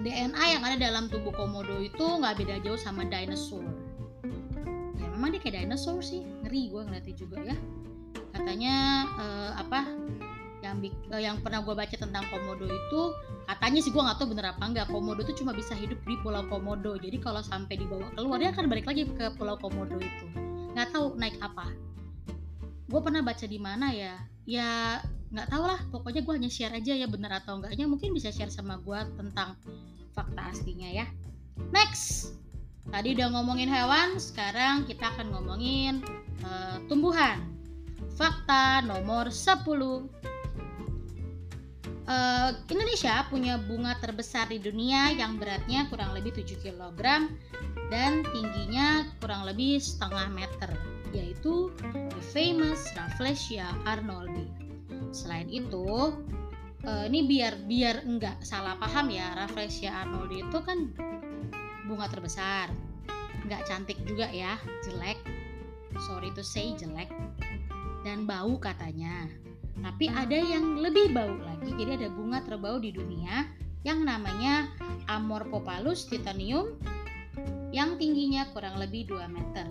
DNA 0.00 0.56
yang 0.56 0.62
ada 0.64 0.78
dalam 0.80 1.12
tubuh 1.12 1.34
komodo 1.36 1.82
itu 1.84 2.00
nggak 2.00 2.40
beda 2.40 2.56
jauh 2.64 2.80
sama 2.80 3.04
dinosaur 3.04 3.75
memang 5.16 5.32
dia 5.32 5.40
kayak 5.40 5.64
dinosaur 5.64 6.04
sih 6.04 6.20
ngeri 6.44 6.68
gue 6.68 6.82
ngeliatnya 6.84 7.14
juga 7.16 7.36
ya. 7.40 7.56
Katanya 8.36 8.74
uh, 9.16 9.50
apa 9.56 9.88
yang 10.60 10.76
uh, 11.12 11.20
yang 11.20 11.36
pernah 11.40 11.64
gue 11.64 11.72
baca 11.72 11.96
tentang 11.96 12.24
komodo 12.28 12.68
itu 12.68 13.00
katanya 13.48 13.80
sih 13.80 13.90
gue 13.94 14.02
nggak 14.02 14.18
tahu 14.20 14.36
bener 14.36 14.46
apa 14.52 14.62
enggak 14.66 14.86
komodo 14.92 15.20
itu 15.24 15.40
cuma 15.40 15.56
bisa 15.56 15.72
hidup 15.72 15.96
di 16.04 16.14
pulau 16.20 16.44
komodo. 16.52 17.00
Jadi 17.00 17.16
kalau 17.16 17.40
sampai 17.40 17.80
dibawa 17.80 18.06
keluar 18.12 18.36
dia 18.36 18.52
akan 18.52 18.68
balik 18.68 18.84
lagi 18.84 19.08
ke 19.08 19.32
pulau 19.40 19.56
komodo 19.56 19.96
itu. 19.96 20.26
Nggak 20.76 20.92
tahu 20.92 21.16
naik 21.16 21.40
apa. 21.40 21.72
Gue 22.86 23.00
pernah 23.00 23.24
baca 23.24 23.46
di 23.48 23.58
mana 23.58 23.90
ya 23.90 24.14
ya 24.46 25.00
nggak 25.26 25.48
tahu 25.50 25.64
lah 25.66 25.80
pokoknya 25.90 26.22
gue 26.22 26.34
hanya 26.38 26.50
share 26.52 26.76
aja 26.76 26.92
ya 26.92 27.08
bener 27.08 27.32
atau 27.32 27.56
enggaknya. 27.56 27.88
Mungkin 27.88 28.12
bisa 28.12 28.28
share 28.28 28.52
sama 28.52 28.76
gue 28.84 29.00
tentang 29.16 29.56
fakta 30.12 30.52
aslinya 30.52 30.92
ya. 30.92 31.06
Next 31.72 32.36
Tadi 32.86 33.18
udah 33.18 33.28
ngomongin 33.34 33.66
hewan, 33.66 34.14
sekarang 34.22 34.86
kita 34.86 35.10
akan 35.10 35.34
ngomongin 35.34 36.06
uh, 36.46 36.78
tumbuhan. 36.86 37.42
Fakta 38.14 38.86
nomor 38.86 39.28
10. 39.28 39.58
Uh, 39.66 40.06
eh, 42.06 42.50
Indonesia 42.70 43.26
punya 43.26 43.58
bunga 43.58 43.98
terbesar 43.98 44.46
di 44.46 44.62
dunia 44.62 45.10
yang 45.10 45.42
beratnya 45.42 45.90
kurang 45.90 46.14
lebih 46.14 46.38
7 46.38 46.62
kg 46.62 47.02
dan 47.90 48.22
tingginya 48.30 49.10
kurang 49.18 49.42
lebih 49.42 49.82
setengah 49.82 50.30
meter, 50.30 50.70
yaitu 51.10 51.74
the 52.14 52.22
famous 52.30 52.86
Rafflesia 52.94 53.66
arnoldi. 53.90 54.46
Selain 55.10 55.50
itu, 55.50 56.14
uh, 56.86 57.04
ini 57.10 57.26
biar 57.26 57.66
biar 57.66 58.06
enggak 58.06 58.38
salah 58.46 58.78
paham 58.78 59.10
ya, 59.10 59.34
Rafflesia 59.34 60.06
arnoldi 60.06 60.46
itu 60.46 60.58
kan 60.62 60.94
bunga 61.86 62.10
terbesar. 62.10 62.68
Nggak 63.46 63.62
cantik 63.70 63.98
juga 64.04 64.26
ya 64.30 64.58
jelek. 64.82 65.18
Sorry 66.02 66.34
to 66.34 66.42
say 66.42 66.74
jelek. 66.74 67.08
Dan 68.02 68.26
bau 68.26 68.58
katanya. 68.58 69.30
Tapi 69.80 70.10
ada 70.10 70.36
yang 70.36 70.82
lebih 70.82 71.14
bau 71.14 71.34
lagi. 71.42 71.70
Jadi 71.78 72.04
ada 72.04 72.08
bunga 72.10 72.42
terbau 72.42 72.76
di 72.82 72.90
dunia 72.90 73.46
yang 73.86 74.02
namanya 74.02 74.66
Amorphopalus 75.06 76.10
titanium 76.10 76.74
yang 77.70 77.94
tingginya 78.00 78.50
kurang 78.50 78.82
lebih 78.82 79.06
2 79.10 79.30
meter. 79.30 79.66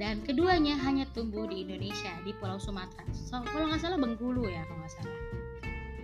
Dan 0.00 0.24
keduanya 0.24 0.80
hanya 0.80 1.04
tumbuh 1.12 1.44
di 1.44 1.60
Indonesia 1.62 2.10
di 2.24 2.32
Pulau 2.40 2.56
Sumatera. 2.56 3.04
So, 3.12 3.44
kalau 3.44 3.68
nggak 3.68 3.84
salah 3.84 4.00
Bengkulu 4.00 4.48
ya 4.48 4.64
kalau 4.64 4.80
nggak 4.80 4.94
salah. 4.96 5.18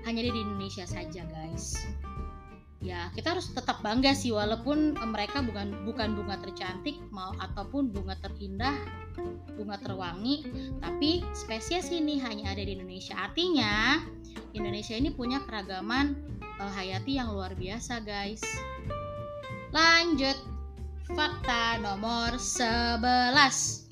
Hanya 0.04 0.22
di 0.30 0.38
Indonesia 0.38 0.84
saja 0.86 1.24
guys 1.26 1.82
ya 2.84 3.08
kita 3.16 3.32
harus 3.36 3.48
tetap 3.56 3.80
bangga 3.80 4.12
sih 4.12 4.36
walaupun 4.36 4.92
mereka 5.08 5.40
bukan 5.40 5.72
bukan 5.88 6.12
bunga 6.12 6.36
tercantik 6.44 7.00
mau 7.08 7.32
ataupun 7.40 7.88
bunga 7.88 8.12
terindah 8.20 8.76
bunga 9.56 9.80
terwangi 9.80 10.44
tapi 10.84 11.24
spesies 11.32 11.88
ini 11.88 12.20
hanya 12.20 12.52
ada 12.52 12.60
di 12.60 12.76
Indonesia. 12.76 13.16
Artinya 13.16 14.04
Indonesia 14.52 14.92
ini 14.92 15.08
punya 15.08 15.40
keragaman 15.48 16.16
uh, 16.60 16.72
hayati 16.76 17.16
yang 17.16 17.32
luar 17.32 17.56
biasa 17.56 18.04
guys. 18.04 18.44
Lanjut 19.72 20.36
fakta 21.06 21.80
nomor 21.80 22.36
11 22.36 23.86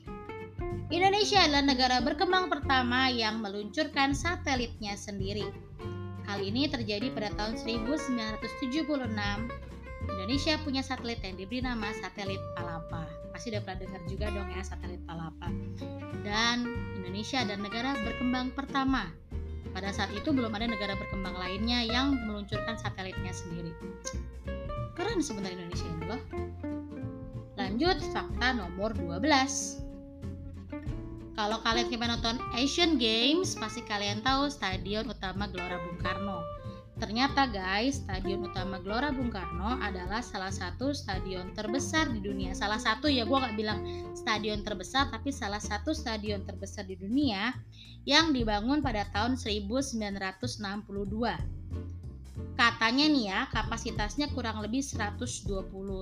Indonesia 0.92 1.40
adalah 1.40 1.64
negara 1.64 1.96
berkembang 2.04 2.52
pertama 2.52 3.08
yang 3.08 3.40
meluncurkan 3.40 4.12
satelitnya 4.12 4.98
sendiri 4.98 5.46
Hal 6.24 6.40
ini 6.40 6.64
terjadi 6.66 7.12
pada 7.12 7.28
tahun 7.36 7.60
1976. 7.60 8.40
Indonesia 10.04 10.54
punya 10.64 10.80
satelit 10.80 11.20
yang 11.20 11.36
diberi 11.36 11.60
nama 11.60 11.92
satelit 12.00 12.40
Palapa. 12.56 13.04
Pasti 13.32 13.52
udah 13.52 13.60
pernah 13.60 13.78
dengar 13.84 14.02
juga 14.08 14.26
dong 14.32 14.48
ya 14.52 14.62
satelit 14.64 15.00
Palapa. 15.04 15.48
Dan 16.24 16.64
Indonesia 16.96 17.44
adalah 17.44 17.60
negara 17.60 17.90
berkembang 18.00 18.56
pertama. 18.56 19.12
Pada 19.76 19.90
saat 19.90 20.14
itu 20.16 20.30
belum 20.32 20.54
ada 20.54 20.70
negara 20.70 20.96
berkembang 20.96 21.36
lainnya 21.36 21.84
yang 21.84 22.16
meluncurkan 22.24 22.78
satelitnya 22.78 23.34
sendiri. 23.34 23.74
Keren 24.94 25.20
sebenarnya 25.20 25.60
Indonesia 25.60 25.88
ini 25.90 26.04
loh. 26.08 26.22
Lanjut 27.58 27.98
fakta 28.14 28.48
nomor 28.54 28.96
12. 28.96 29.83
Kalau 31.34 31.58
kalian 31.66 31.90
kepen 31.90 32.14
nonton 32.14 32.38
Asian 32.54 32.94
Games, 32.94 33.58
pasti 33.58 33.82
kalian 33.82 34.22
tahu 34.22 34.46
Stadion 34.46 35.02
Utama 35.10 35.50
Gelora 35.50 35.82
Bung 35.82 35.98
Karno. 35.98 36.38
Ternyata 36.94 37.50
guys, 37.50 37.98
Stadion 38.06 38.46
Utama 38.46 38.78
Gelora 38.78 39.10
Bung 39.10 39.34
Karno 39.34 39.74
adalah 39.82 40.22
salah 40.22 40.54
satu 40.54 40.94
stadion 40.94 41.50
terbesar 41.50 42.06
di 42.14 42.22
dunia. 42.22 42.54
Salah 42.54 42.78
satu 42.78 43.10
ya, 43.10 43.26
gue 43.26 43.34
gak 43.34 43.58
bilang 43.58 43.82
stadion 44.14 44.62
terbesar, 44.62 45.10
tapi 45.10 45.34
salah 45.34 45.58
satu 45.58 45.90
stadion 45.90 46.46
terbesar 46.46 46.86
di 46.86 46.94
dunia 46.94 47.50
yang 48.06 48.30
dibangun 48.30 48.78
pada 48.78 49.02
tahun 49.10 49.34
1962. 49.34 50.06
Katanya 52.54 53.06
nih 53.10 53.24
ya, 53.26 53.50
kapasitasnya 53.50 54.30
kurang 54.30 54.62
lebih 54.62 54.86
120 54.86 55.50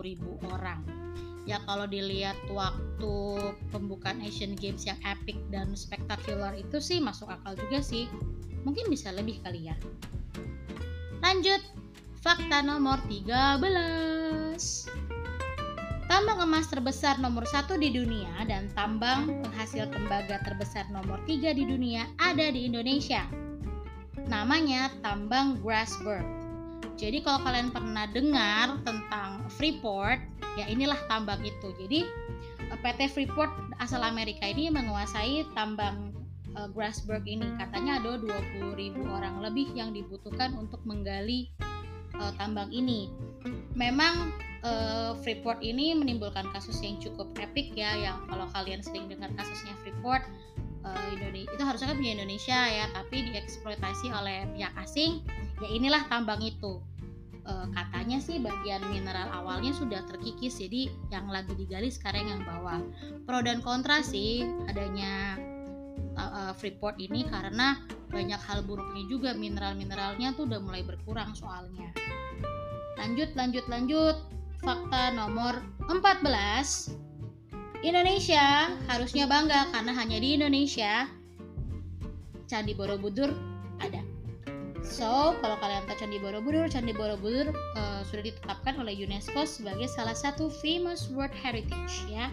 ribu 0.05 0.37
orang 0.53 1.03
ya 1.43 1.59
kalau 1.67 1.91
dilihat 1.91 2.39
waktu 2.51 3.15
pembukaan 3.75 4.23
Asian 4.23 4.55
Games 4.55 4.87
yang 4.87 4.99
epic 5.03 5.35
dan 5.51 5.75
spektakuler 5.75 6.55
itu 6.55 6.79
sih 6.79 7.03
masuk 7.03 7.27
akal 7.31 7.59
juga 7.59 7.83
sih 7.83 8.07
mungkin 8.63 8.87
bisa 8.87 9.11
lebih 9.11 9.43
kali 9.43 9.67
ya 9.67 9.77
lanjut 11.23 11.63
Fakta 12.23 12.63
nomor 12.63 13.03
13 13.11 13.59
Tambang 16.13 16.45
emas 16.45 16.69
terbesar 16.69 17.17
nomor 17.19 17.49
satu 17.49 17.81
di 17.81 17.89
dunia 17.89 18.45
dan 18.45 18.69
tambang 18.77 19.33
penghasil 19.43 19.89
tembaga 19.89 20.45
terbesar 20.45 20.85
nomor 20.93 21.17
tiga 21.25 21.57
di 21.57 21.65
dunia 21.65 22.05
ada 22.21 22.53
di 22.53 22.69
Indonesia. 22.69 23.25
Namanya 24.29 24.93
tambang 25.01 25.57
Grasberg. 25.65 26.23
Jadi 27.01 27.25
kalau 27.25 27.41
kalian 27.41 27.73
pernah 27.73 28.05
dengar 28.13 28.77
tentang 28.85 29.49
Freeport, 29.57 30.21
ya 30.59 30.69
inilah 30.69 30.99
tambang 31.09 31.41
itu. 31.43 31.73
Jadi 31.77 32.01
eh, 32.69 32.79
PT 32.81 33.11
Freeport 33.13 33.53
asal 33.81 34.05
Amerika 34.05 34.47
ini 34.49 34.69
menguasai 34.69 35.47
tambang 35.57 36.13
uh, 36.57 36.69
Grasberg 36.71 37.25
ini. 37.27 37.47
Katanya 37.59 38.01
ada 38.01 38.19
20.000 38.21 38.77
orang 39.09 39.41
lebih 39.43 39.73
yang 39.73 39.91
dibutuhkan 39.97 40.55
untuk 40.57 40.81
menggali 40.85 41.51
uh, 42.17 42.33
tambang 42.37 42.69
ini. 42.71 43.09
Memang 43.73 44.31
uh, 44.63 45.17
Freeport 45.25 45.61
ini 45.65 45.97
menimbulkan 45.97 46.49
kasus 46.53 46.79
yang 46.85 47.01
cukup 47.01 47.33
epic 47.41 47.73
ya 47.73 47.97
yang 47.97 48.19
kalau 48.29 48.47
kalian 48.53 48.85
sering 48.85 49.09
dengar 49.09 49.33
kasusnya 49.35 49.75
Freeport 49.83 50.25
Indonesia 51.15 51.55
itu 51.55 51.63
harusnya 51.63 51.89
kan 51.95 51.97
punya 52.03 52.13
Indonesia 52.19 52.59
ya 52.59 52.85
tapi 52.91 53.17
dieksploitasi 53.31 54.07
oleh 54.11 54.51
pihak 54.51 54.75
asing 54.83 55.23
ya 55.63 55.69
inilah 55.71 56.03
tambang 56.11 56.43
itu 56.43 56.83
uh, 57.47 57.67
katanya 57.75 58.19
sih 58.23 58.39
bagian 58.39 58.83
mineral 58.91 59.29
awalnya 59.33 59.75
sudah 59.75 60.03
terkikis 60.07 60.59
jadi 60.59 60.91
yang 61.11 61.27
lagi 61.31 61.55
digali 61.55 61.91
sekarang 61.91 62.31
yang 62.31 62.43
bawah. 62.47 62.81
Pro 63.27 63.43
dan 63.43 63.63
kontra 63.63 64.03
sih 64.03 64.47
adanya 64.67 65.39
uh, 66.17 66.53
Freeport 66.57 66.99
ini 66.99 67.27
karena 67.27 67.79
banyak 68.13 68.41
hal 68.45 68.61
buruknya 68.65 69.05
juga 69.09 69.31
mineral-mineralnya 69.33 70.37
tuh 70.37 70.45
udah 70.45 70.61
mulai 70.61 70.85
berkurang 70.85 71.33
soalnya. 71.33 71.91
Lanjut 73.01 73.33
lanjut 73.35 73.67
lanjut. 73.67 74.17
Fakta 74.63 75.11
nomor 75.11 75.59
14 75.91 77.83
Indonesia 77.83 78.71
harusnya 78.87 79.27
bangga 79.27 79.75
karena 79.75 79.91
hanya 79.99 80.23
di 80.23 80.39
Indonesia. 80.39 81.11
Candi 82.47 82.79
Borobudur. 82.79 83.35
So, 84.83 85.39
kalau 85.39 85.57
kalian 85.63 85.87
tahu 85.87 85.95
Candi 85.95 86.19
Borobudur, 86.19 86.67
Candi 86.67 86.91
Borobudur 86.91 87.55
uh, 87.79 88.03
sudah 88.03 88.27
ditetapkan 88.27 88.75
oleh 88.83 88.99
UNESCO 88.99 89.47
sebagai 89.47 89.87
salah 89.87 90.15
satu 90.15 90.51
famous 90.59 91.07
World 91.15 91.35
Heritage 91.35 92.03
ya. 92.11 92.29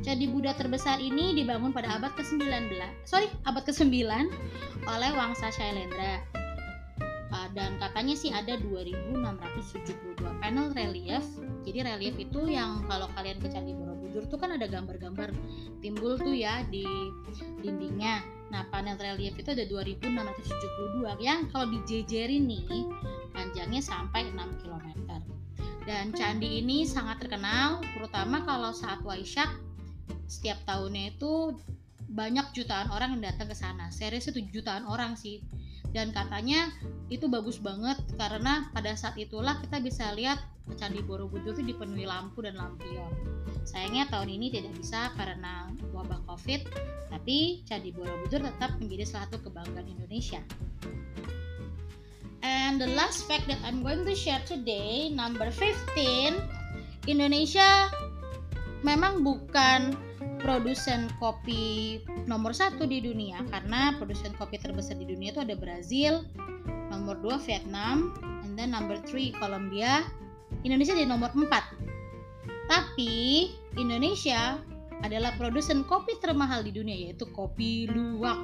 Candi 0.00 0.24
Buddha 0.30 0.56
terbesar 0.56 1.02
ini 1.02 1.36
dibangun 1.36 1.74
pada 1.74 2.00
abad 2.00 2.16
ke-19, 2.16 2.74
sorry, 3.04 3.28
abad 3.44 3.62
ke-9 3.68 3.92
oleh 4.88 5.10
Wangsa 5.12 5.52
Shailendra. 5.52 6.22
Uh, 7.32 7.48
dan 7.52 7.76
katanya 7.80 8.14
sih 8.16 8.32
ada 8.32 8.56
2672 8.62 10.22
panel 10.40 10.72
relief. 10.72 11.24
Jadi 11.66 11.78
relief 11.84 12.14
itu 12.16 12.48
yang 12.48 12.86
kalau 12.88 13.10
kalian 13.18 13.36
ke 13.42 13.52
Candi 13.52 13.76
Borobudur 13.76 14.24
tuh 14.30 14.38
kan 14.40 14.54
ada 14.54 14.64
gambar-gambar 14.64 15.34
timbul 15.84 16.16
tuh 16.16 16.32
ya 16.32 16.64
di 16.68 16.84
dindingnya 17.60 18.24
nah 18.52 18.68
panel 18.68 19.00
relief 19.00 19.32
itu 19.40 19.48
ada 19.56 19.64
2672 19.64 21.24
yang 21.24 21.48
kalau 21.48 21.72
dijejerin 21.72 22.44
nih 22.44 22.84
panjangnya 23.32 23.80
sampai 23.80 24.28
6 24.28 24.60
km 24.60 24.86
dan 25.88 26.12
candi 26.12 26.60
ini 26.60 26.84
sangat 26.84 27.24
terkenal 27.24 27.80
terutama 27.96 28.44
kalau 28.44 28.76
saat 28.76 29.00
Waisak 29.02 29.48
setiap 30.28 30.60
tahunnya 30.68 31.16
itu 31.16 31.56
banyak 32.12 32.52
jutaan 32.52 32.92
orang 32.92 33.16
yang 33.16 33.32
datang 33.32 33.48
ke 33.48 33.56
sana. 33.56 33.88
Serius 33.88 34.28
itu 34.28 34.44
jutaan 34.52 34.84
orang 34.84 35.16
sih 35.16 35.40
dan 35.92 36.10
katanya 36.10 36.72
itu 37.12 37.28
bagus 37.28 37.60
banget 37.60 38.00
karena 38.16 38.72
pada 38.72 38.96
saat 38.96 39.16
itulah 39.20 39.60
kita 39.60 39.78
bisa 39.84 40.08
lihat 40.16 40.40
Candi 40.80 41.04
Borobudur 41.04 41.52
itu 41.52 41.74
dipenuhi 41.74 42.08
lampu 42.08 42.40
dan 42.40 42.56
lampion. 42.56 43.12
Sayangnya 43.68 44.08
tahun 44.08 44.32
ini 44.32 44.48
tidak 44.48 44.72
bisa 44.80 45.12
karena 45.14 45.68
wabah 45.92 46.24
Covid, 46.24 46.64
tapi 47.12 47.60
Candi 47.68 47.92
Borobudur 47.92 48.40
tetap 48.46 48.80
menjadi 48.80 49.04
salah 49.04 49.28
satu 49.28 49.44
kebanggaan 49.44 49.86
Indonesia. 49.90 50.40
And 52.42 52.82
the 52.82 52.90
last 52.90 53.28
fact 53.30 53.46
that 53.46 53.60
I'm 53.62 53.86
going 53.86 54.02
to 54.02 54.16
share 54.18 54.42
today, 54.48 55.12
number 55.14 55.52
15, 55.54 57.06
Indonesia 57.06 57.86
memang 58.82 59.22
bukan 59.22 59.94
produsen 60.42 61.06
kopi 61.22 62.02
nomor 62.26 62.52
satu 62.52 62.84
di 62.84 62.98
dunia 62.98 63.40
karena 63.48 63.94
produsen 63.96 64.34
kopi 64.36 64.58
terbesar 64.58 64.98
di 64.98 65.06
dunia 65.06 65.30
itu 65.30 65.40
ada 65.40 65.54
Brazil, 65.54 66.26
nomor 66.90 67.16
dua 67.22 67.38
Vietnam, 67.40 68.12
and 68.42 68.58
then 68.58 68.74
number 68.74 68.98
three 69.06 69.30
Colombia, 69.38 70.02
Indonesia 70.66 70.92
di 70.98 71.06
nomor 71.06 71.30
empat. 71.32 71.64
Tapi 72.66 73.48
Indonesia 73.78 74.58
adalah 75.02 75.34
produsen 75.38 75.86
kopi 75.86 76.18
termahal 76.18 76.66
di 76.66 76.74
dunia 76.74 76.94
yaitu 76.94 77.26
kopi 77.30 77.86
luwak. 77.88 78.38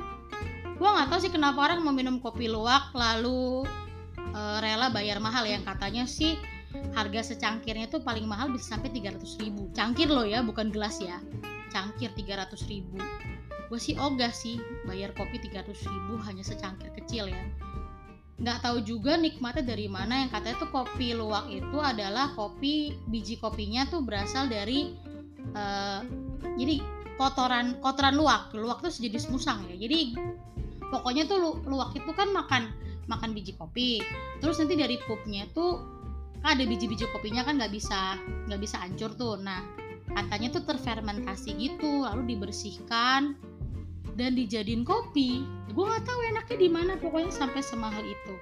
Gua 0.78 0.94
nggak 0.94 1.08
tahu 1.10 1.20
sih 1.26 1.32
kenapa 1.34 1.66
orang 1.66 1.82
mau 1.82 1.90
minum 1.90 2.22
kopi 2.22 2.46
luwak 2.46 2.94
lalu 2.94 3.66
uh, 4.34 4.58
rela 4.62 4.90
bayar 4.94 5.18
mahal 5.18 5.42
yang 5.46 5.66
katanya 5.66 6.06
sih 6.06 6.38
harga 6.92 7.32
secangkirnya 7.34 7.88
tuh 7.88 8.04
paling 8.04 8.28
mahal 8.28 8.52
bisa 8.52 8.76
sampai 8.76 8.92
300 8.92 9.24
ribu 9.40 9.72
cangkir 9.72 10.08
loh 10.10 10.26
ya 10.28 10.44
bukan 10.44 10.68
gelas 10.68 11.00
ya 11.00 11.16
cangkir 11.68 12.10
300 12.12 12.52
ribu. 12.68 12.98
Gue 13.68 13.80
sih 13.80 13.94
ogah 14.00 14.32
sih 14.32 14.56
bayar 14.88 15.12
kopi 15.12 15.36
300 15.40 15.68
ribu 15.68 16.16
hanya 16.24 16.40
secangkir 16.40 16.88
kecil 16.96 17.28
ya. 17.28 17.44
Nggak 18.38 18.64
tahu 18.64 18.78
juga 18.80 19.18
nikmatnya 19.18 19.64
dari 19.66 19.86
mana. 19.90 20.24
Yang 20.24 20.30
katanya 20.38 20.56
tuh 20.62 20.70
kopi 20.72 21.12
luwak 21.12 21.46
itu 21.52 21.78
adalah 21.78 22.32
kopi 22.32 22.96
biji 23.10 23.36
kopinya 23.36 23.84
tuh 23.90 24.00
berasal 24.00 24.48
dari 24.48 24.96
uh, 25.52 26.00
jadi 26.56 26.80
kotoran 27.20 27.76
kotoran 27.84 28.16
luwak. 28.16 28.54
Luwak 28.56 28.80
tuh 28.80 28.94
sejenis 28.94 29.28
musang 29.28 29.66
ya. 29.68 29.76
Jadi 29.76 30.16
pokoknya 30.88 31.28
tuh 31.28 31.36
lu, 31.36 31.50
luwak 31.68 31.92
itu 31.92 32.08
kan 32.16 32.32
makan 32.32 32.72
makan 33.10 33.36
biji 33.36 33.52
kopi. 33.58 34.00
Terus 34.40 34.56
nanti 34.62 34.78
dari 34.78 34.96
pupnya 35.04 35.44
tuh 35.52 35.98
kan 36.38 36.54
ada 36.54 36.62
biji-biji 36.62 37.10
kopinya 37.10 37.42
kan 37.42 37.58
nggak 37.58 37.74
bisa 37.74 38.16
nggak 38.46 38.60
bisa 38.62 38.80
hancur 38.80 39.12
tuh. 39.18 39.34
Nah 39.42 39.87
katanya 40.18 40.58
tuh 40.58 40.64
terfermentasi 40.66 41.54
gitu 41.54 42.02
lalu 42.02 42.34
dibersihkan 42.34 43.38
dan 44.18 44.30
dijadiin 44.34 44.82
kopi. 44.82 45.46
Gue 45.70 45.84
nggak 45.86 46.04
tahu 46.04 46.20
enaknya 46.34 46.56
di 46.58 46.68
mana 46.70 46.92
pokoknya 46.98 47.30
sampai 47.30 47.62
semahal 47.62 48.02
itu. 48.02 48.34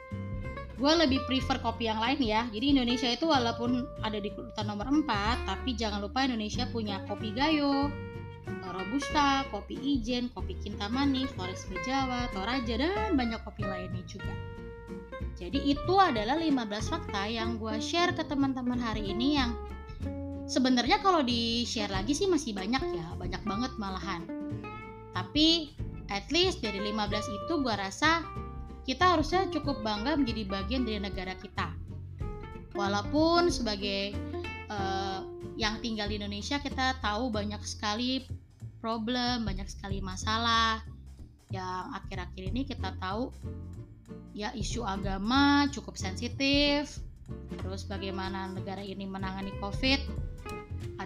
Gue 0.77 0.93
lebih 0.93 1.25
prefer 1.29 1.61
kopi 1.61 1.89
yang 1.89 2.01
lain 2.01 2.21
ya. 2.21 2.49
Jadi 2.49 2.73
Indonesia 2.73 3.09
itu 3.13 3.29
walaupun 3.29 3.85
ada 4.01 4.17
di 4.17 4.33
urutan 4.33 4.69
nomor 4.69 4.89
4 4.89 5.49
tapi 5.49 5.77
jangan 5.77 6.01
lupa 6.01 6.25
Indonesia 6.25 6.65
punya 6.73 7.05
kopi 7.05 7.37
gayo 7.37 7.93
robusta, 8.77 9.49
kopi 9.49 9.81
ijen, 9.81 10.29
kopi 10.37 10.55
kintamani, 10.61 11.25
flores 11.33 11.65
Jawa, 11.89 12.29
toraja 12.31 12.77
dan 12.77 13.17
banyak 13.17 13.41
kopi 13.43 13.65
lainnya 13.65 14.05
juga. 14.05 14.35
Jadi 15.37 15.69
itu 15.69 15.95
adalah 16.01 16.37
15 16.41 16.93
fakta 16.93 17.29
yang 17.29 17.61
gue 17.61 17.77
share 17.81 18.17
ke 18.17 18.25
teman-teman 18.25 18.81
hari 18.81 19.13
ini 19.13 19.37
yang 19.37 19.53
sebenarnya 20.47 21.03
kalau 21.03 21.23
di 21.23 21.67
share 21.67 21.91
lagi 21.91 22.15
sih 22.15 22.31
masih 22.31 22.55
banyak 22.55 22.83
ya 22.95 23.07
banyak 23.19 23.43
banget 23.43 23.73
malahan. 23.77 24.23
Tapi 25.13 25.75
at 26.11 26.31
least 26.31 26.63
dari 26.63 26.79
15 26.79 26.97
itu 27.31 27.53
gue 27.61 27.75
rasa 27.75 28.23
kita 28.87 29.19
harusnya 29.19 29.51
cukup 29.51 29.83
bangga 29.83 30.15
menjadi 30.15 30.47
bagian 30.47 30.87
dari 30.87 31.03
negara 31.03 31.35
kita. 31.35 31.75
Walaupun 32.79 33.51
sebagai 33.51 34.15
uh, 34.71 35.25
yang 35.57 35.81
tinggal 35.81 36.07
di 36.07 36.21
Indonesia 36.21 36.61
kita 36.61 37.01
tahu 37.01 37.33
banyak 37.33 37.61
sekali 37.65 38.29
problem 38.79 39.49
banyak 39.49 39.67
sekali 39.67 40.05
masalah 40.05 40.85
yang 41.51 41.91
akhir-akhir 41.97 42.53
ini 42.53 42.63
kita 42.69 42.93
tahu 43.01 43.33
ya 44.37 44.53
isu 44.53 44.85
agama 44.85 45.67
cukup 45.73 45.97
sensitif 45.97 47.01
terus 47.59 47.89
bagaimana 47.89 48.53
negara 48.53 48.85
ini 48.85 49.09
menangani 49.09 49.51
covid 49.59 49.99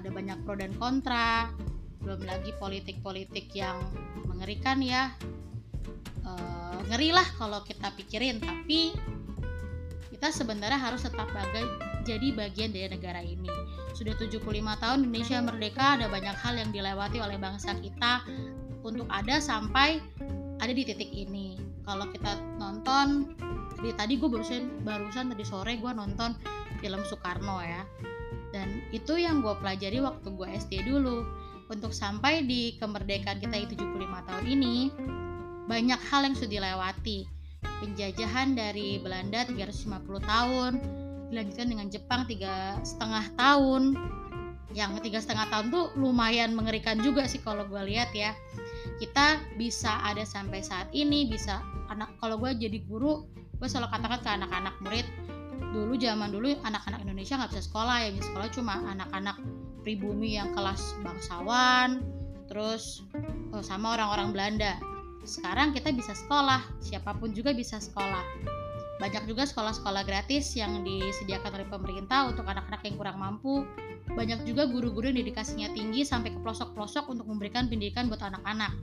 ada 0.00 0.08
banyak 0.08 0.38
pro 0.48 0.56
dan 0.56 0.72
kontra. 0.80 1.52
Belum 2.00 2.24
lagi 2.24 2.56
politik-politik 2.56 3.52
yang 3.52 3.76
mengerikan 4.24 4.80
ya. 4.80 5.12
E, 6.24 6.32
ngeri 6.88 7.12
lah 7.12 7.28
kalau 7.36 7.60
kita 7.60 7.92
pikirin 8.00 8.40
tapi 8.40 8.96
kita 10.08 10.32
sebenarnya 10.32 10.80
harus 10.80 11.04
tetap 11.04 11.28
bagai 11.36 11.68
jadi 12.08 12.32
bagian 12.32 12.72
dari 12.72 12.88
negara 12.88 13.20
ini. 13.20 13.52
Sudah 13.92 14.16
75 14.16 14.40
tahun 14.80 14.98
Indonesia 15.04 15.38
merdeka 15.44 16.00
ada 16.00 16.08
banyak 16.08 16.36
hal 16.40 16.56
yang 16.56 16.72
dilewati 16.72 17.20
oleh 17.20 17.36
bangsa 17.36 17.76
kita 17.76 18.24
untuk 18.80 19.04
ada 19.12 19.36
sampai 19.36 20.00
ada 20.64 20.72
di 20.72 20.82
titik 20.88 21.12
ini. 21.12 21.60
Kalau 21.84 22.08
kita 22.08 22.40
nonton 22.56 23.36
di 23.80 23.92
tadi 23.92 24.16
gue 24.16 24.28
barusan 24.28 24.84
barusan 24.84 25.32
tadi 25.32 25.44
sore 25.44 25.76
gue 25.76 25.92
nonton 25.92 26.36
film 26.80 27.00
Soekarno 27.04 27.64
ya 27.64 27.80
dan 28.50 28.82
itu 28.90 29.18
yang 29.18 29.42
gue 29.42 29.54
pelajari 29.58 29.98
waktu 30.02 30.28
gue 30.30 30.48
SD 30.58 30.86
dulu. 30.86 31.26
Untuk 31.70 31.94
sampai 31.94 32.42
di 32.42 32.74
kemerdekaan 32.82 33.38
kita 33.38 33.54
yang 33.54 33.70
75 33.70 34.26
tahun 34.26 34.44
ini 34.46 34.76
banyak 35.70 36.00
hal 36.10 36.26
yang 36.26 36.34
sudah 36.34 36.50
dilewati. 36.50 37.30
Penjajahan 37.62 38.58
dari 38.58 38.98
Belanda 38.98 39.46
350 39.46 39.86
tahun 40.26 40.72
dilanjutkan 41.30 41.68
dengan 41.70 41.86
Jepang 41.86 42.26
tiga 42.26 42.74
setengah 42.82 43.22
tahun. 43.38 43.94
Yang 44.74 45.02
tiga 45.06 45.18
setengah 45.22 45.46
tahun 45.50 45.66
tuh 45.70 45.94
lumayan 45.94 46.58
mengerikan 46.58 46.98
juga 46.98 47.30
sih 47.30 47.38
kalau 47.38 47.62
gue 47.70 47.82
lihat 47.86 48.10
ya. 48.18 48.34
Kita 48.98 49.38
bisa 49.54 50.02
ada 50.02 50.26
sampai 50.26 50.66
saat 50.66 50.90
ini 50.90 51.30
bisa 51.30 51.62
anak 51.86 52.18
kalau 52.18 52.38
gue 52.38 52.50
jadi 52.54 52.82
guru 52.86 53.26
gue 53.60 53.68
selalu 53.68 53.92
katakan 53.92 54.20
ke 54.24 54.30
anak-anak 54.40 54.74
murid 54.80 55.06
dulu 55.60 55.94
zaman 56.00 56.32
dulu 56.32 56.56
anak-anak 56.64 57.04
Indonesia 57.04 57.36
nggak 57.36 57.52
bisa 57.52 57.62
sekolah 57.68 57.96
ya 58.02 58.08
bisa 58.16 58.26
sekolah 58.32 58.48
cuma 58.50 58.74
anak-anak 58.90 59.36
pribumi 59.84 60.36
yang 60.36 60.52
kelas 60.56 60.96
bangsawan 61.04 62.00
terus 62.50 63.06
oh, 63.54 63.62
sama 63.62 63.94
orang-orang 63.94 64.34
Belanda. 64.34 64.74
Sekarang 65.22 65.70
kita 65.70 65.94
bisa 65.94 66.16
sekolah 66.18 66.58
siapa 66.82 67.14
pun 67.14 67.30
juga 67.30 67.54
bisa 67.54 67.78
sekolah. 67.78 68.26
Banyak 68.98 69.24
juga 69.30 69.48
sekolah-sekolah 69.48 70.04
gratis 70.04 70.52
yang 70.58 70.84
disediakan 70.84 71.56
oleh 71.56 71.68
pemerintah 71.70 72.28
untuk 72.28 72.44
anak-anak 72.44 72.82
yang 72.84 72.96
kurang 72.98 73.16
mampu. 73.22 73.64
Banyak 74.10 74.44
juga 74.44 74.66
guru-guru 74.66 75.08
yang 75.14 75.22
dedikasinya 75.22 75.70
tinggi 75.72 76.02
sampai 76.02 76.34
ke 76.34 76.38
pelosok-pelosok 76.42 77.08
untuk 77.08 77.30
memberikan 77.30 77.70
pendidikan 77.70 78.10
buat 78.10 78.20
anak-anak. 78.20 78.74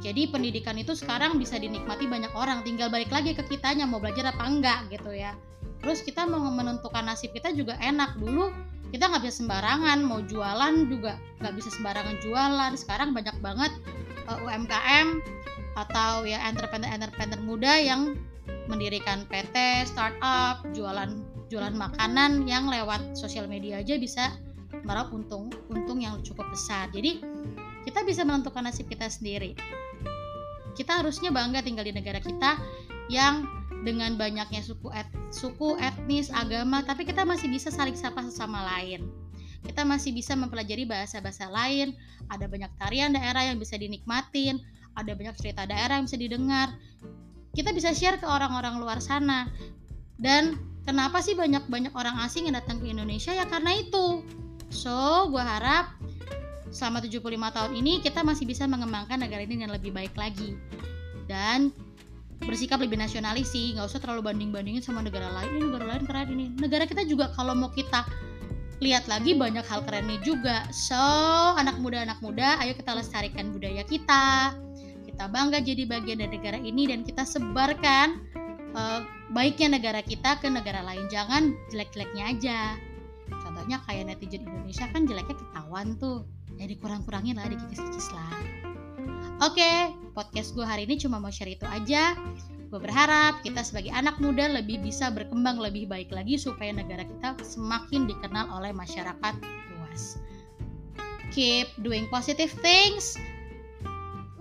Jadi 0.00 0.30
pendidikan 0.30 0.78
itu 0.78 0.94
sekarang 0.94 1.36
bisa 1.36 1.58
dinikmati 1.58 2.06
banyak 2.06 2.30
orang 2.38 2.62
tinggal 2.62 2.86
balik 2.88 3.10
lagi 3.10 3.34
ke 3.34 3.42
kitanya 3.44 3.84
mau 3.84 3.98
belajar 3.98 4.30
apa 4.30 4.46
enggak 4.46 4.90
gitu 4.94 5.10
ya 5.10 5.34
terus 5.82 6.00
kita 6.06 6.24
mau 6.24 6.40
menentukan 6.48 7.04
nasib 7.04 7.34
kita 7.34 7.50
juga 7.52 7.74
enak 7.82 8.16
dulu 8.16 8.54
kita 8.94 9.08
nggak 9.08 9.24
bisa 9.26 9.42
sembarangan 9.42 9.98
mau 10.04 10.20
jualan 10.22 10.74
juga 10.86 11.18
nggak 11.42 11.54
bisa 11.58 11.68
sembarangan 11.74 12.16
jualan 12.22 12.72
sekarang 12.78 13.10
banyak 13.12 13.36
banget 13.42 13.72
uh, 14.30 14.38
eh, 14.38 14.46
UMKM 14.46 15.06
atau 15.72 16.28
ya 16.28 16.38
entrepreneur-entrepreneur 16.52 17.40
muda 17.40 17.80
yang 17.80 18.12
mendirikan 18.68 19.24
PT, 19.26 19.88
startup, 19.88 20.62
jualan 20.76 21.24
jualan 21.48 21.74
makanan 21.76 22.48
yang 22.48 22.68
lewat 22.68 23.16
sosial 23.16 23.44
media 23.48 23.80
aja 23.80 23.96
bisa 23.96 24.32
meraup 24.84 25.12
untung 25.12 25.52
untung 25.68 26.00
yang 26.00 26.20
cukup 26.24 26.48
besar. 26.52 26.88
Jadi 26.92 27.20
kita 27.84 28.04
bisa 28.06 28.22
menentukan 28.22 28.64
nasib 28.64 28.88
kita 28.88 29.08
sendiri. 29.08 29.56
Kita 30.72 31.04
harusnya 31.04 31.28
bangga 31.28 31.60
tinggal 31.60 31.84
di 31.84 31.92
negara 31.92 32.20
kita 32.22 32.56
yang 33.12 33.44
dengan 33.82 34.14
banyaknya 34.14 34.62
suku 34.62 34.88
et, 34.94 35.06
suku 35.34 35.74
etnis 35.82 36.30
agama 36.30 36.86
tapi 36.86 37.02
kita 37.02 37.26
masih 37.26 37.50
bisa 37.50 37.68
saling 37.70 37.98
sapa 37.98 38.22
sesama 38.22 38.62
lain. 38.76 39.10
Kita 39.62 39.86
masih 39.86 40.10
bisa 40.10 40.34
mempelajari 40.34 40.82
bahasa-bahasa 40.82 41.46
lain. 41.46 41.94
Ada 42.26 42.50
banyak 42.50 42.70
tarian 42.82 43.14
daerah 43.14 43.46
yang 43.46 43.62
bisa 43.62 43.78
dinikmatin 43.78 44.58
ada 44.96 45.12
banyak 45.16 45.34
cerita 45.40 45.64
daerah 45.64 46.00
yang 46.00 46.06
bisa 46.08 46.20
didengar. 46.20 46.68
Kita 47.52 47.72
bisa 47.72 47.92
share 47.92 48.20
ke 48.20 48.26
orang-orang 48.28 48.80
luar 48.80 49.00
sana. 49.00 49.48
Dan 50.16 50.60
kenapa 50.88 51.20
sih 51.20 51.36
banyak-banyak 51.36 51.92
orang 51.92 52.16
asing 52.24 52.48
yang 52.48 52.56
datang 52.56 52.80
ke 52.80 52.88
Indonesia? 52.88 53.32
Ya 53.32 53.44
karena 53.48 53.76
itu. 53.76 54.24
So 54.72 55.28
gue 55.28 55.40
harap 55.40 55.92
selama 56.72 57.04
75 57.04 57.20
tahun 57.28 57.72
ini 57.76 58.00
kita 58.00 58.24
masih 58.24 58.48
bisa 58.48 58.64
mengembangkan 58.64 59.20
negara 59.20 59.44
ini 59.44 59.60
dengan 59.60 59.76
lebih 59.76 59.92
baik 59.92 60.16
lagi. 60.16 60.56
Dan 61.28 61.72
bersikap 62.44 62.82
lebih 62.82 62.98
nasionalis 62.98 63.54
sih. 63.54 63.74
Nggak 63.74 63.86
usah 63.88 64.00
terlalu 64.02 64.32
banding 64.32 64.50
bandingin 64.50 64.82
sama 64.82 65.02
negara 65.02 65.30
lain. 65.30 65.50
Ini 65.56 65.62
negara 65.70 65.84
lain 65.96 66.04
keren 66.06 66.28
ini. 66.34 66.46
Negara 66.58 66.84
kita 66.84 67.02
juga 67.06 67.30
kalau 67.34 67.54
mau 67.54 67.70
kita 67.70 68.04
lihat 68.82 69.06
lagi 69.06 69.38
banyak 69.38 69.62
hal 69.62 69.86
kerennya 69.86 70.18
juga. 70.26 70.66
So 70.74 70.98
anak 71.54 71.78
muda 71.78 72.02
anak 72.02 72.18
muda 72.18 72.58
ayo 72.60 72.74
kita 72.74 72.92
lestarikan 72.98 73.54
budaya 73.54 73.86
kita. 73.86 74.54
Kita 75.06 75.24
bangga 75.30 75.62
jadi 75.62 75.86
bagian 75.86 76.18
dari 76.18 76.34
negara 76.34 76.58
ini 76.58 76.90
dan 76.90 77.06
kita 77.06 77.22
sebarkan 77.22 78.18
uh, 78.74 79.06
baiknya 79.30 79.78
negara 79.78 80.00
kita 80.02 80.40
ke 80.42 80.50
negara 80.50 80.82
lain. 80.82 81.06
Jangan 81.12 81.54
jelek-jeleknya 81.70 82.24
aja. 82.32 82.58
Contohnya 83.30 83.78
kayak 83.86 84.12
netizen 84.12 84.44
Indonesia 84.44 84.90
kan 84.90 85.06
jeleknya 85.06 85.36
ketahuan 85.38 85.94
tuh. 85.96 86.26
Ya 86.60 86.68
dikurang-kurangin 86.68 87.40
lah 87.40 87.48
dikikis-kikis 87.48 88.12
lah 88.12 88.71
Oke, 89.40 89.94
podcast 90.12 90.52
gue 90.52 90.66
hari 90.66 90.84
ini 90.84 91.00
cuma 91.00 91.16
mau 91.16 91.32
share 91.32 91.56
itu 91.56 91.64
aja. 91.64 92.12
Gue 92.68 92.80
berharap 92.80 93.40
kita 93.40 93.64
sebagai 93.64 93.92
anak 93.92 94.20
muda 94.20 94.48
lebih 94.48 94.80
bisa 94.80 95.08
berkembang 95.12 95.60
lebih 95.60 95.88
baik 95.88 96.12
lagi 96.12 96.36
supaya 96.36 96.72
negara 96.72 97.04
kita 97.04 97.36
semakin 97.40 98.08
dikenal 98.08 98.48
oleh 98.52 98.72
masyarakat 98.72 99.34
luas. 99.76 100.20
Keep 101.32 101.72
doing 101.80 102.08
positive 102.12 102.52
things. 102.60 103.16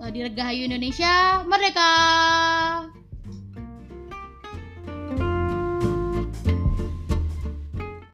Eh, 0.01 0.09
Dirgahayu 0.11 0.67
Indonesia, 0.67 1.43
merdeka! 1.47 1.91